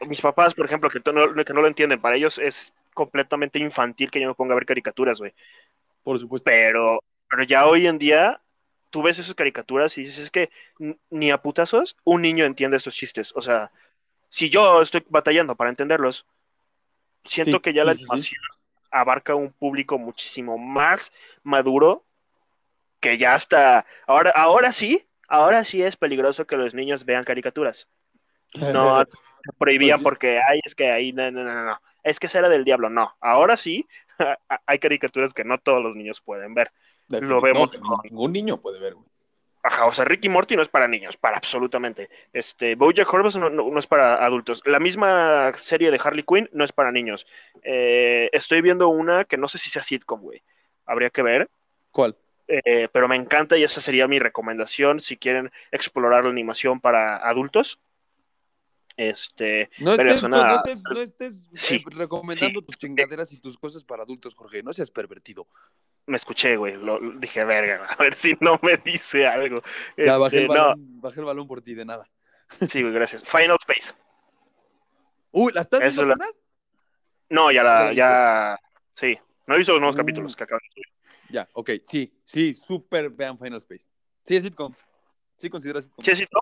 [0.00, 4.10] Mis papás, por ejemplo, que no, que no lo entienden, para ellos es completamente infantil
[4.10, 5.34] que yo me ponga a ver caricaturas, güey.
[6.02, 6.44] Por supuesto.
[6.44, 8.40] Pero, pero ya hoy en día,
[8.90, 10.50] tú ves esas caricaturas y dices, es que
[11.10, 13.32] ni a putazos un niño entiende estos chistes.
[13.36, 13.72] O sea,
[14.30, 16.26] si yo estoy batallando para entenderlos,
[17.24, 18.02] siento Sí, que ya sí, la sí.
[18.02, 18.40] animación
[18.90, 22.04] abarca un público muchísimo más maduro
[23.00, 23.86] que ya está.
[24.06, 27.88] Ahora, ahora sí, ahora sí es peligroso que los niños vean caricaturas.
[28.54, 29.04] No
[29.58, 30.04] prohibían Pues sí.
[30.04, 31.80] porque, ay, es que ahí, no, no, no, no.
[32.02, 32.90] Es que esa era del diablo.
[32.90, 33.86] No, ahora sí
[34.66, 36.70] hay caricaturas que no todos los niños pueden ver.
[37.08, 39.06] lo vemos No, ningún niño puede ver, güey.
[39.66, 42.10] Ajá, o sea, Ricky Morty no es para niños, para absolutamente.
[42.34, 44.60] Este, Bojack Horseman no, no- no es para adultos.
[44.66, 47.26] La misma serie de Harley Quinn no es para niños.
[47.62, 50.42] Eh, estoy viendo una que no sé si sea sitcom, güey.
[50.84, 51.48] Habría que ver.
[51.92, 52.14] ¿Cuál?
[52.46, 57.16] Eh, pero me encanta y esa sería mi recomendación si quieren explorar la animación para
[57.16, 57.78] adultos.
[58.96, 63.38] Este, No Pero estés, es no estés, no estés, Sí, eh, recomendando tus chingaderas y
[63.40, 64.62] tus cosas para adultos, Jorge.
[64.62, 65.48] No seas pervertido.
[66.06, 66.74] me escuché, güey.
[66.76, 69.62] Lo, lo- dije, verga, a ver si no me dice algo.
[69.96, 72.08] Ya bajé Este, el, balón, bajé el balón por ti, de nada.
[72.68, 73.24] sí, güey, gracias.
[73.24, 73.94] Final Space.
[75.32, 76.30] Uy, ¿la estás Eso viendo la-?
[77.30, 78.60] No, ya ¿Ya la ya,
[78.94, 79.18] sí.
[79.46, 79.98] No he visto los nuevos Uh.
[79.98, 80.86] capítulos que acaban de subir.
[81.30, 81.70] Ya, ok.
[81.86, 83.86] Sí, sí, súper vean Final Space.
[84.24, 84.72] Sí, es sitcom.
[85.38, 86.04] Sí, consideras sitcom.
[86.04, 86.40] Sí, sí, ¿no?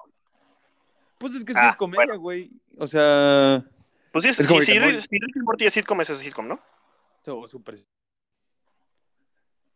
[1.23, 2.51] Pues es que sí Ah, es comedia, güey.
[2.79, 3.65] O sea,
[4.11, 6.49] Pues sí, es, Es como sí, sí, si Rick and Morty es sitcom, es sitcom,
[6.49, 6.61] ¿no?
[7.21, 7.77] so- súper.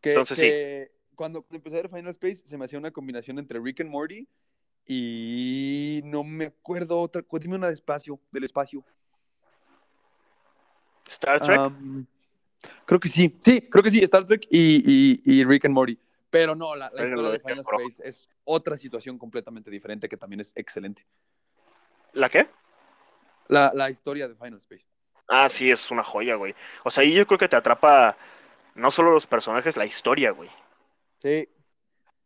[0.01, 3.61] Que, Entonces, que cuando empecé a ver Final Space, se me hacía una combinación entre
[3.61, 4.27] Rick and Morty
[4.89, 7.23] y no me acuerdo otra.
[7.41, 8.85] Dime una de espacio, del espacio.
[11.07, 11.61] Star Trek.
[12.87, 15.97] Creo que sí, sí, creo que sí, Star Trek y, y- y Rick and Morty.
[16.29, 17.61] Pero no, la, la historia de Final.
[17.61, 21.07] Space es otra situación completamente diferente que también es excelente.
[22.17, 22.49] ¿La qué?
[23.49, 24.87] La, la historia de Final Space.
[25.29, 26.55] Ah, sí, es una joya, güey.
[26.83, 28.17] O sea, ahí yo creo que te atrapa
[28.75, 30.51] no solo los personajes, la historia, güey.
[31.23, 31.49] Sí,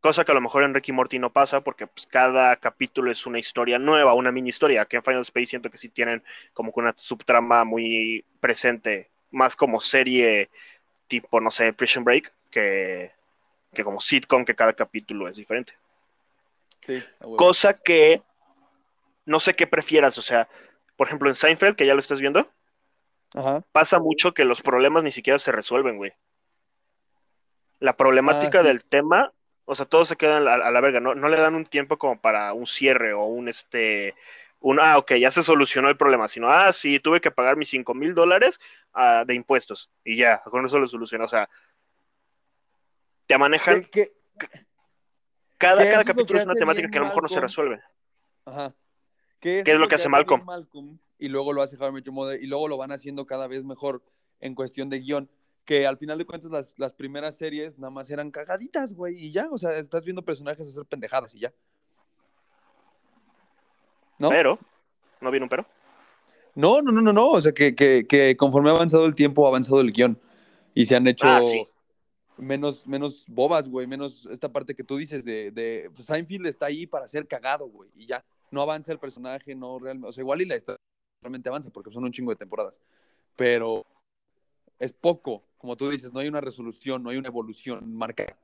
[0.00, 3.10] Cosa que a lo mejor en Rick y Morty no pasa porque pues, cada capítulo
[3.10, 4.82] es una historia nueva, una mini historia.
[4.82, 6.22] Aquí en Final Space siento que sí tienen
[6.54, 10.48] como que una subtrama muy presente, más como serie
[11.08, 13.12] tipo, no sé, Prison Break, que,
[13.74, 15.74] que como sitcom, que cada capítulo es diferente.
[16.80, 17.02] sí.
[17.36, 18.22] Cosa que
[19.26, 20.48] no sé qué prefieras, o sea,
[20.96, 22.50] por ejemplo, en Seinfeld, que ya lo estás viendo,
[23.34, 23.62] Ajá.
[23.72, 26.12] pasa mucho que los problemas ni siquiera se resuelven, güey.
[27.78, 28.68] La problemática Ah, sí.
[28.68, 29.32] del tema,
[29.64, 31.96] o sea, todos se quedan a, a la verga, no, no le dan un tiempo
[31.98, 34.14] como para un cierre o un este,
[34.58, 37.70] un, ah, ok, ya se solucionó el problema, sino, ah, sí, tuve que pagar mis
[37.70, 38.60] 5 mil dólares
[38.92, 41.48] ah, de impuestos y ya, con eso lo solucionó, o sea,
[43.26, 43.88] te manejan,
[45.56, 47.80] cada, cada capítulo es una temática que a lo mejor no se resuelve.
[48.44, 48.74] Ajá.
[49.40, 50.44] ¿Qué, ¿Qué es lo que hace Malcolm?
[50.44, 50.98] Malcolm?
[51.18, 54.02] Y luego lo hace Your Mother, y luego lo van haciendo cada vez mejor
[54.40, 55.28] en cuestión de guion.
[55.64, 59.30] Que al final de cuentas las, las primeras series nada más eran cagaditas, güey, y
[59.30, 61.52] ya, o sea, estás viendo personajes hacer pendejadas y ya.
[64.18, 64.28] ¿No?
[64.30, 64.58] Pero,
[65.20, 65.66] ¿no viene un pero?
[66.54, 67.28] No, no, no, no, no.
[67.30, 70.18] O sea, que, que, que conforme ha avanzado el tiempo, ha avanzado el guion.
[70.74, 71.66] Y se han hecho Ah, sí.
[72.36, 73.86] menos, menos bobas, güey.
[73.86, 77.66] Menos esta parte que tú dices de, de pues, Seinfeld está ahí para ser cagado,
[77.68, 77.90] güey.
[77.94, 78.24] Y ya.
[78.50, 80.08] No avanza el personaje, no realmente.
[80.08, 80.80] O sea, igual y la historia
[81.22, 82.80] realmente avanza porque son un chingo de temporadas.
[83.36, 83.84] Pero
[84.78, 85.42] es poco.
[85.58, 88.36] Como tú dices, no hay una resolución, no hay una evolución marcada.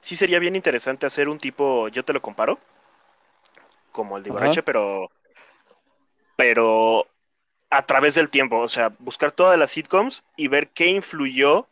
[0.00, 2.58] Sí sería bien interesante hacer un tipo, yo te lo comparo,
[3.92, 4.30] como el de.
[4.30, 5.10] Ibarreche, pero,
[6.36, 7.06] pero
[7.70, 11.68] a través del tiempo, o sea, buscar todas las sitcoms y ver qué influyó,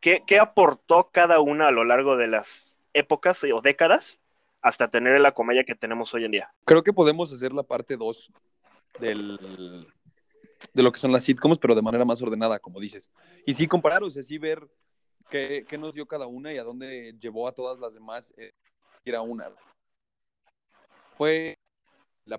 [0.00, 4.20] qué, qué aportó cada una a lo largo de las épocas o décadas
[4.62, 6.52] hasta tener la comedia que tenemos hoy en día.
[6.64, 8.32] Creo que podemos hacer la parte 2
[8.98, 9.86] del,
[10.72, 13.10] de lo que son las sitcoms, pero de manera más ordenada, como dices.
[13.46, 14.68] Y sí comparar, o sea, sí ver
[15.28, 18.52] qué, qué nos dio cada una y a dónde llevó a todas las demás, eh,
[19.04, 19.50] era una.
[21.16, 21.58] Fue
[22.24, 22.38] la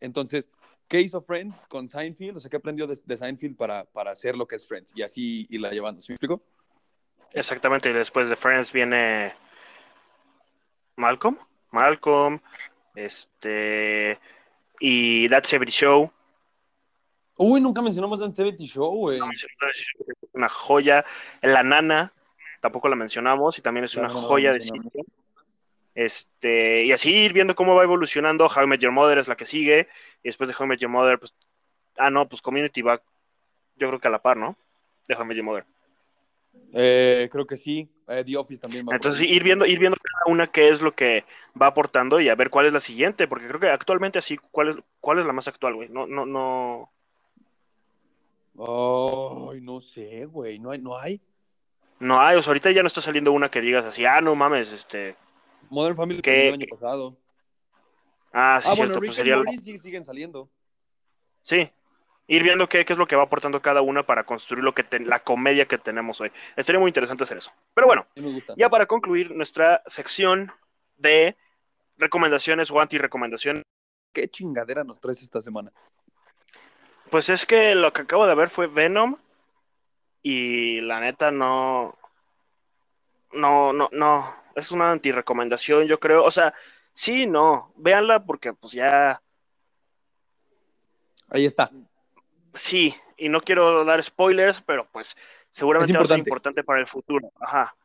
[0.00, 0.50] Entonces,
[0.88, 2.36] ¿qué hizo Friends con Seinfeld?
[2.36, 4.92] O sea, ¿qué aprendió de, de Seinfeld para, para hacer lo que es Friends?
[4.96, 6.42] Y así irla llevando, ¿sí me explico?
[7.32, 9.34] Exactamente, y después de Friends viene
[10.96, 11.38] Malcolm,
[11.70, 12.40] Malcolm,
[12.94, 14.18] este,
[14.80, 16.10] y That 70 Show,
[17.36, 19.20] Uy, nunca mencionamos Dan 70 Show, güey.
[20.32, 21.04] una joya.
[21.42, 22.12] La nana,
[22.60, 25.04] tampoco la mencionamos, y también es una no joya de sitcom.
[25.94, 28.46] Este, y así ir viendo cómo va evolucionando.
[28.46, 29.88] How I Met Your Mother es la que sigue.
[30.22, 31.34] Y después de How I Met Your Mother, pues.
[31.96, 33.00] Ah, no, pues Community va.
[33.76, 34.56] Yo creo que a la par, ¿no?
[35.08, 35.64] De How I Met Your Mother.
[36.72, 37.88] Eh, creo que sí.
[38.08, 40.94] Eh, The Office también va Entonces, ir viendo, ir viendo cada una qué es lo
[40.94, 41.24] que
[41.60, 44.68] va aportando y a ver cuál es la siguiente, porque creo que actualmente así, ¿cuál
[44.70, 45.88] es, cuál es la más actual, güey?
[45.88, 46.90] No, no, no.
[48.58, 50.58] Ay, no sé, güey.
[50.58, 51.20] No hay, no hay.
[52.00, 54.34] No hay, o sea, ahorita ya no está saliendo una que digas así, ah, no
[54.34, 55.16] mames, este.
[55.70, 57.16] Modern Family salió el año pasado.
[58.32, 60.50] Ah, sí, ah, cierto, bueno, pues sería Morty siguen saliendo.
[61.44, 61.70] Sí,
[62.26, 64.82] ir viendo qué, qué es lo que va aportando cada una para construir lo que
[64.84, 66.32] te- la comedia que tenemos hoy.
[66.56, 67.52] Estaría muy interesante hacer eso.
[67.74, 70.50] Pero bueno, Sí ya para concluir nuestra sección
[70.96, 71.36] de
[71.98, 73.62] recomendaciones o anti-recomendaciones,
[74.12, 75.72] ¿Qué chingadera nos traes esta semana?
[77.10, 79.16] pues es que lo que acabo de ver fue Venom
[80.22, 81.96] y la neta no,
[83.32, 86.24] no, no, no, es una anti-recomendación, yo creo.
[86.24, 86.54] O sea,
[86.92, 89.20] sí, no, véanla porque pues ya,
[91.28, 91.70] Ahí está.
[92.54, 95.16] Sí, y no quiero dar spoilers, pero pues
[95.50, 96.18] seguramente Es va a ser importante.
[96.18, 97.32] importante para el futuro.
[97.40, 97.76] Ajá.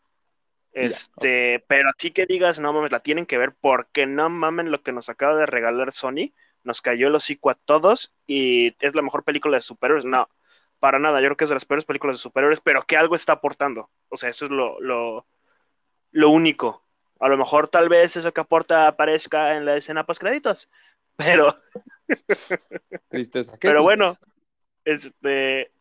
[0.71, 4.81] Este, pero así que digas, no mames, la tienen que ver porque no mamen lo
[4.83, 6.33] que nos acaba de regalar Sony.
[6.63, 10.05] Nos cayó el hocico a todos y es la mejor película de superhéroes.
[10.05, 10.29] No,
[10.79, 11.21] para nada.
[11.21, 13.89] Yo creo que es de las peores películas de superhéroes, pero que algo está aportando.
[14.09, 15.27] O sea, eso es lo, lo,
[16.11, 16.85] lo único.
[17.19, 20.69] A lo mejor tal vez eso que aporta aparezca en la escena post créditos.
[21.15, 21.57] Pero,
[23.09, 23.57] Tristeza.
[23.57, 23.81] ¿Qué pero tristeza?
[23.83, 24.19] bueno,
[24.93, 25.71] este,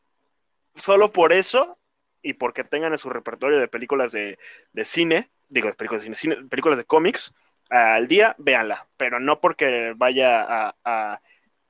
[0.77, 1.79] solo por eso
[2.23, 4.39] y porque tengan en su repertorio de películas de,
[4.73, 7.33] de cine, digo, de películas de cine, cine- películas de cómics,
[7.71, 11.21] al día, véanla, pero no porque vaya a, a-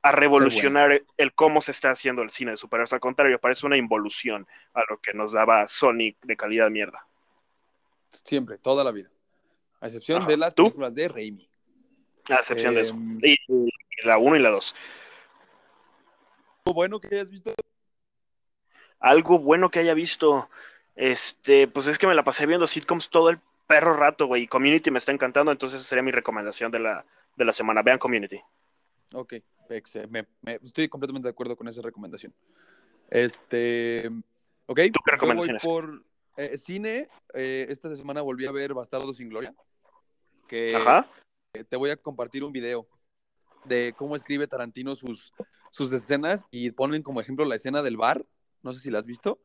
[0.00, 3.76] a revolucionar el cómo se está haciendo el cine de superhéroes, al contrario, parece una
[3.76, 7.04] involución a lo que nos daba Sonic de calidad de mierda.
[8.24, 9.10] Siempre, toda la vida.
[9.80, 10.28] A excepción Ajá.
[10.30, 10.64] de las ¿Tú?
[10.64, 11.48] películas de Raimi.
[12.30, 12.94] A excepción de eso.
[12.94, 14.74] Em, Y, y la 1 y la 2.
[16.68, 17.54] ¿Algo bueno que hayas visto?
[19.00, 20.50] Algo bueno que haya visto,
[20.96, 24.90] este, pues es que me la pasé viendo sitcoms todo el perro rato, güey, Community
[24.90, 27.06] me está encantando, entonces esa sería mi recomendación de la,
[27.36, 27.82] de la semana.
[27.82, 28.40] Vean Community.
[29.14, 29.34] Ok,
[30.10, 32.34] me- me- estoy completamente de acuerdo con esa recomendación.
[33.10, 34.08] Este,
[34.66, 35.62] ok, qué yo voy recomendaciones?
[35.62, 36.02] por
[36.36, 37.08] eh, cine.
[37.32, 39.54] eh, esta semana volví a ver Bastardo sin Gloria.
[40.46, 41.06] Que Ajá.
[41.68, 42.86] te voy a compartir un video
[43.64, 45.32] de cómo escribe Tarantino sus,
[45.70, 48.24] sus escenas y ponen como ejemplo la escena del bar.
[48.62, 49.40] No sé si la has visto.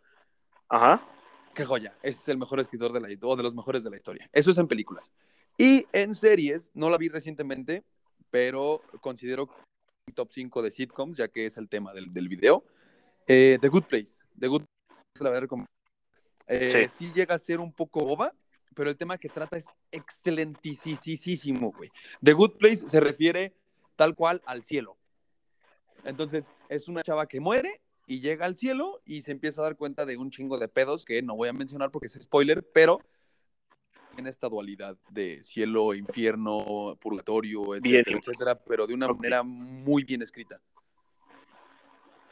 [0.70, 1.06] Ajá.
[1.54, 1.96] Qué joya.
[2.02, 4.30] Es el mejor escritor de la o de los mejores de la historia.
[4.34, 5.12] Eso es en películas.
[5.58, 7.84] Y en series, no la vi recientemente,
[8.32, 9.50] pero considero
[10.16, 12.66] top 5 de sitcoms, ya que es el tema del, del video.
[13.28, 14.20] Eh, The Good Place.
[14.40, 15.66] The Good Place, la verdad, como,
[16.48, 17.06] eh, Sí.
[17.06, 17.12] sí.
[17.14, 18.34] llega a ser un poco boba,
[18.76, 21.92] pero el tema que trata es excelentísimo, güey.
[22.24, 23.54] The Good Place se refiere
[23.96, 24.98] tal cual al cielo.
[26.04, 29.76] Entonces, es una chava que muere y llega al cielo y se empieza a dar
[29.76, 33.00] cuenta de un chingo de pedos que no voy a mencionar porque es spoiler, pero
[34.18, 37.96] en esta dualidad de cielo, infierno, purgatorio, Bien.
[38.02, 40.60] etcétera, etcétera, pero de una manera muy bien escrita.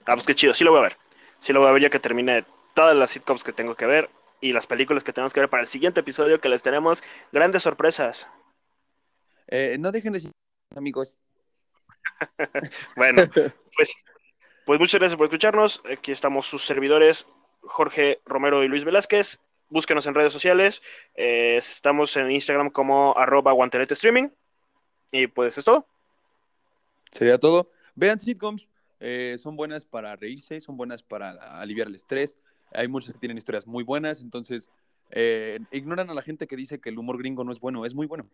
[0.05, 0.97] Ah, pues qué chido, sí lo voy a ver.
[1.39, 4.09] Sí lo voy a ver ya que termine todas las sitcoms que tengo que ver
[4.41, 7.63] y las películas que tenemos que ver para el siguiente episodio que les tenemos grandes
[7.63, 8.28] sorpresas.
[9.47, 10.34] Eh, no dejen de seguir,
[10.76, 11.17] amigos.
[12.95, 13.24] Bueno,
[13.76, 13.93] pues,
[14.66, 15.82] pues muchas gracias por escucharnos.
[15.91, 17.26] Aquí estamos sus servidores,
[17.62, 19.39] Jorge Romero y Luis Velázquez.
[19.70, 20.82] Búsquenos en redes sociales.
[21.16, 24.30] Eh, estamos en Instagram como arroba guantelete streaming.
[25.12, 25.88] Y pues es todo.
[27.12, 27.72] Sería todo.
[27.95, 28.68] Vean sitcoms,
[28.99, 32.38] eh, son buenas para reírse, son buenas para aliviar el estrés.
[32.72, 34.70] Hay muchas que tienen historias muy buenas, entonces
[35.10, 37.93] eh, ignoran a la gente que dice que el humor gringo no es bueno, es
[37.93, 38.30] muy bueno.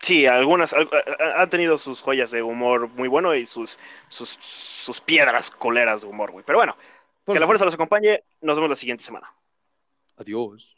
[0.00, 0.88] Sí, algunas al-
[1.36, 3.78] han tenido sus joyas de humor muy bueno y sus,
[4.08, 6.44] sus, sus piedras coleras de humor, güey.
[6.46, 6.76] Pero bueno,
[7.24, 8.22] Por que la fuerza los acompañe.
[8.40, 9.32] Nos vemos la siguiente semana.
[10.16, 10.77] Adiós.